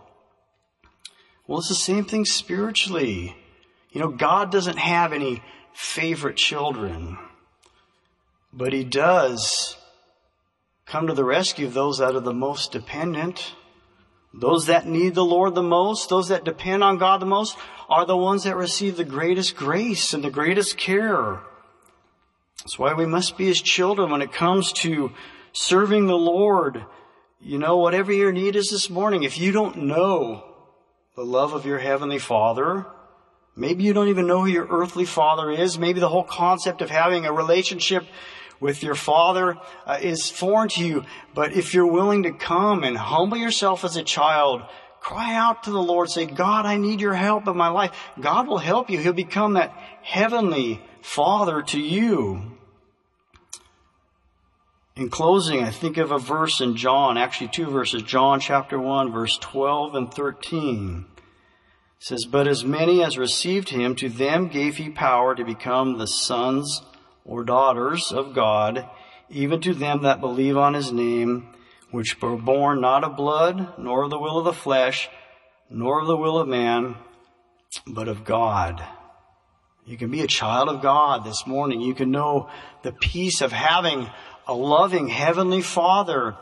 Well, 1.46 1.58
it's 1.58 1.68
the 1.68 1.74
same 1.74 2.04
thing 2.04 2.24
spiritually. 2.24 3.36
You 3.90 4.00
know, 4.00 4.08
God 4.08 4.50
doesn't 4.50 4.78
have 4.78 5.12
any 5.12 5.42
favorite 5.72 6.36
children, 6.36 7.18
but 8.52 8.72
He 8.72 8.84
does 8.84 9.76
come 10.86 11.06
to 11.06 11.14
the 11.14 11.24
rescue 11.24 11.66
of 11.66 11.74
those 11.74 11.98
that 11.98 12.14
are 12.14 12.20
the 12.20 12.32
most 12.32 12.72
dependent. 12.72 13.54
Those 14.36 14.66
that 14.66 14.86
need 14.86 15.14
the 15.14 15.24
Lord 15.24 15.54
the 15.54 15.62
most, 15.62 16.08
those 16.08 16.28
that 16.28 16.44
depend 16.44 16.82
on 16.82 16.98
God 16.98 17.20
the 17.20 17.26
most, 17.26 17.56
are 17.88 18.04
the 18.04 18.16
ones 18.16 18.42
that 18.44 18.56
receive 18.56 18.96
the 18.96 19.04
greatest 19.04 19.54
grace 19.54 20.12
and 20.12 20.24
the 20.24 20.30
greatest 20.30 20.76
care. 20.76 21.40
That's 22.58 22.78
why 22.78 22.94
we 22.94 23.06
must 23.06 23.36
be 23.36 23.46
His 23.46 23.62
children 23.62 24.10
when 24.10 24.22
it 24.22 24.32
comes 24.32 24.72
to 24.72 25.12
serving 25.52 26.06
the 26.06 26.16
Lord. 26.16 26.84
You 27.40 27.58
know, 27.58 27.76
whatever 27.76 28.12
your 28.12 28.32
need 28.32 28.56
is 28.56 28.70
this 28.70 28.90
morning, 28.90 29.22
if 29.22 29.38
you 29.38 29.52
don't 29.52 29.84
know 29.84 30.44
the 31.14 31.24
love 31.24 31.52
of 31.52 31.64
your 31.64 31.78
Heavenly 31.78 32.18
Father, 32.18 32.86
maybe 33.54 33.84
you 33.84 33.92
don't 33.92 34.08
even 34.08 34.26
know 34.26 34.40
who 34.40 34.50
your 34.50 34.66
earthly 34.68 35.04
Father 35.04 35.50
is, 35.50 35.78
maybe 35.78 36.00
the 36.00 36.08
whole 36.08 36.24
concept 36.24 36.82
of 36.82 36.90
having 36.90 37.24
a 37.24 37.32
relationship 37.32 38.04
with 38.60 38.82
your 38.82 38.94
father 38.94 39.56
uh, 39.86 39.98
is 40.00 40.30
foreign 40.30 40.68
to 40.70 40.84
you. 40.84 41.04
But 41.34 41.52
if 41.52 41.74
you're 41.74 41.90
willing 41.90 42.22
to 42.24 42.32
come 42.32 42.84
and 42.84 42.96
humble 42.96 43.36
yourself 43.36 43.84
as 43.84 43.96
a 43.96 44.02
child, 44.02 44.62
Cry 45.04 45.34
out 45.34 45.64
to 45.64 45.70
the 45.70 45.82
Lord. 45.82 46.08
Say, 46.08 46.24
God, 46.24 46.64
I 46.64 46.78
need 46.78 47.02
your 47.02 47.12
help 47.12 47.46
in 47.46 47.58
my 47.58 47.68
life. 47.68 47.90
God 48.18 48.48
will 48.48 48.56
help 48.56 48.88
you. 48.88 48.98
He'll 48.98 49.12
become 49.12 49.52
that 49.52 49.70
heavenly 50.00 50.80
father 51.02 51.60
to 51.60 51.78
you. 51.78 52.56
In 54.96 55.10
closing, 55.10 55.62
I 55.62 55.68
think 55.68 55.98
of 55.98 56.10
a 56.10 56.18
verse 56.18 56.62
in 56.62 56.74
John, 56.74 57.18
actually 57.18 57.48
two 57.48 57.66
verses, 57.66 58.02
John 58.02 58.40
chapter 58.40 58.78
1, 58.78 59.12
verse 59.12 59.36
12 59.36 59.94
and 59.94 60.14
13. 60.14 61.04
It 61.18 61.22
says, 61.98 62.24
But 62.24 62.48
as 62.48 62.64
many 62.64 63.04
as 63.04 63.18
received 63.18 63.68
him, 63.68 63.94
to 63.96 64.08
them 64.08 64.48
gave 64.48 64.78
he 64.78 64.88
power 64.88 65.34
to 65.34 65.44
become 65.44 65.98
the 65.98 66.06
sons 66.06 66.80
or 67.24 67.44
daughters 67.44 68.12
of 68.12 68.34
God, 68.34 68.88
even 69.30 69.60
to 69.62 69.74
them 69.74 70.02
that 70.02 70.20
believe 70.20 70.56
on 70.56 70.74
his 70.74 70.92
name, 70.92 71.48
which 71.90 72.20
were 72.20 72.36
born 72.36 72.80
not 72.80 73.04
of 73.04 73.16
blood, 73.16 73.78
nor 73.78 74.04
of 74.04 74.10
the 74.10 74.18
will 74.18 74.38
of 74.38 74.44
the 74.44 74.52
flesh, 74.52 75.08
nor 75.70 76.00
of 76.00 76.06
the 76.06 76.16
will 76.16 76.38
of 76.38 76.48
man, 76.48 76.96
but 77.86 78.08
of 78.08 78.24
God. 78.24 78.84
You 79.86 79.96
can 79.96 80.10
be 80.10 80.22
a 80.22 80.26
child 80.26 80.68
of 80.68 80.82
God 80.82 81.24
this 81.24 81.46
morning. 81.46 81.80
You 81.80 81.94
can 81.94 82.10
know 82.10 82.48
the 82.82 82.92
peace 82.92 83.42
of 83.42 83.52
having 83.52 84.08
a 84.46 84.54
loving 84.54 85.08
heavenly 85.08 85.62
father. 85.62 86.36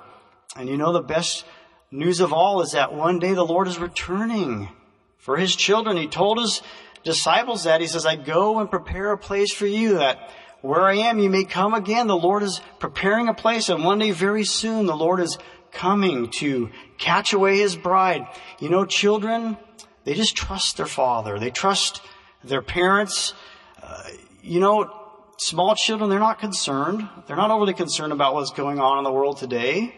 And 0.57 0.69
you 0.69 0.77
know 0.77 0.93
the 0.93 1.03
best 1.03 1.45
news 1.91 2.21
of 2.21 2.33
all 2.33 2.63
is 2.63 2.73
that 2.73 2.95
one 2.95 3.19
day 3.19 3.35
the 3.35 3.45
Lord 3.45 3.67
is 3.67 3.79
returning 3.79 4.69
for 5.19 5.37
his 5.37 5.57
children. 5.57 5.97
He 5.97 6.07
told 6.07 6.39
his 6.39 6.63
disciples 7.03 7.65
that. 7.65 7.81
He 7.81 7.89
says, 7.89 8.07
I 8.07 8.17
go 8.17 8.61
and 8.61 8.71
prepare 8.71 9.13
a 9.13 9.19
place 9.19 9.53
for 9.53 9.67
you 9.67 9.99
that 9.99 10.31
where 10.63 10.83
I 10.83 10.95
am, 10.95 11.19
you 11.19 11.29
may 11.29 11.45
come 11.45 11.75
again. 11.75 12.07
The 12.07 12.17
Lord 12.17 12.43
is 12.43 12.61
preparing 12.79 13.29
a 13.29 13.35
place 13.35 13.69
and 13.69 13.85
one 13.85 13.99
day 13.99 14.11
very 14.13 14.45
soon 14.45 14.87
the 14.87 14.97
Lord 14.97 15.21
is 15.21 15.39
coming 15.71 16.31
to 16.39 16.71
catch 16.99 17.33
away 17.33 17.59
his 17.59 17.77
bride. 17.77 18.27
You 18.59 18.71
know, 18.71 18.85
children, 18.85 19.57
they 20.05 20.15
just 20.15 20.37
trust 20.37 20.77
their 20.77 20.87
father. 20.87 21.39
They 21.39 21.51
trust 21.51 22.01
their 22.43 22.63
parents. 22.63 23.35
Uh, 23.83 24.03
you 24.43 24.61
know, 24.61 25.03
Small 25.43 25.75
children, 25.75 26.09
they're 26.09 26.21
not 26.21 26.39
concerned. 26.39 27.09
They're 27.27 27.37
not 27.37 27.51
overly 27.51 27.75
concerned 27.75 28.13
about 28.13 28.33
what's 28.33 28.53
going 28.53 28.79
on 28.79 28.99
in 28.99 29.05
the 29.05 29.11
world 29.11 29.39
today. 29.39 29.93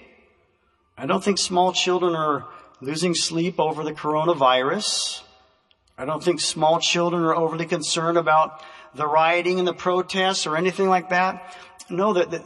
I 0.96 1.05
don't 1.05 1.22
think 1.22 1.37
small 1.37 1.74
children 1.74 2.14
are 2.14 2.46
losing 2.81 3.14
sleep 3.14 3.61
over 3.61 3.85
the 3.85 3.92
coronavirus. 3.92 5.20
I 5.96 6.04
don't 6.04 6.22
think 6.22 6.40
small 6.40 6.80
children 6.80 7.22
are 7.22 7.35
overly 7.35 7.66
concerned 7.66 8.18
about 8.18 8.61
the 8.94 9.07
rioting 9.07 9.59
and 9.59 9.68
the 9.68 9.74
protests 9.74 10.46
or 10.46 10.57
anything 10.57 10.88
like 10.88 11.11
that. 11.11 11.57
No, 11.88 12.12
that, 12.14 12.42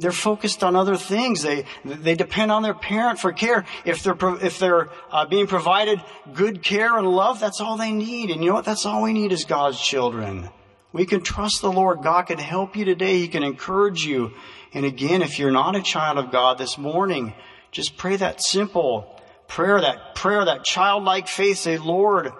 they're 0.00 0.12
focused 0.12 0.64
on 0.64 0.76
other 0.76 0.96
things. 0.96 1.42
They 1.42 1.64
they 1.84 2.14
depend 2.14 2.50
on 2.50 2.62
their 2.62 2.74
parent 2.74 3.18
for 3.18 3.32
care. 3.32 3.66
If 3.84 4.02
they're 4.02 4.16
if 4.42 4.58
they're 4.58 4.88
uh, 5.10 5.26
being 5.26 5.46
provided 5.46 6.00
good 6.32 6.62
care 6.62 6.96
and 6.96 7.06
love, 7.06 7.38
that's 7.38 7.60
all 7.60 7.76
they 7.76 7.92
need. 7.92 8.30
And 8.30 8.42
you 8.42 8.48
know 8.48 8.54
what? 8.54 8.64
That's 8.64 8.86
all 8.86 9.02
we 9.02 9.12
need 9.12 9.32
as 9.32 9.44
God's 9.44 9.80
children. 9.80 10.48
We 10.92 11.06
can 11.06 11.22
trust 11.22 11.60
the 11.60 11.70
Lord. 11.70 12.02
God 12.02 12.22
can 12.22 12.38
help 12.38 12.76
you 12.76 12.84
today. 12.84 13.18
He 13.18 13.28
can 13.28 13.42
encourage 13.42 14.04
you. 14.04 14.32
And 14.72 14.84
again, 14.84 15.22
if 15.22 15.38
you're 15.38 15.52
not 15.52 15.76
a 15.76 15.82
child 15.82 16.18
of 16.18 16.32
God 16.32 16.58
this 16.58 16.78
morning, 16.78 17.34
just 17.70 17.96
pray 17.96 18.16
that 18.16 18.42
simple 18.42 19.20
prayer, 19.46 19.80
that 19.80 20.14
prayer, 20.14 20.44
that 20.44 20.64
childlike 20.64 21.28
faith. 21.28 21.58
Say, 21.58 21.78
Lord, 21.78 22.32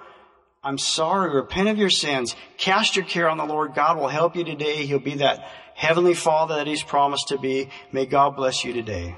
I'm 0.63 0.79
sorry. 0.79 1.35
Repent 1.35 1.69
of 1.69 1.79
your 1.79 1.91
sins. 1.91 2.37
Cast 2.59 2.95
your 2.95 3.07
care 3.07 3.31
on 3.31 3.39
the 3.39 3.47
Lord. 3.47 3.75
God 3.75 3.97
will 3.97 4.09
help 4.09 4.37
you 4.37 4.45
today. 4.45 4.85
He'll 4.85 4.99
be 4.99 5.15
that 5.15 5.49
heavenly 5.75 6.13
Father 6.13 6.57
that 6.57 6.67
He's 6.67 6.83
promised 6.83 7.29
to 7.29 7.39
be. 7.39 7.71
May 7.93 8.05
God 8.05 8.37
bless 8.37 8.65
you 8.65 8.75
today. 8.75 9.17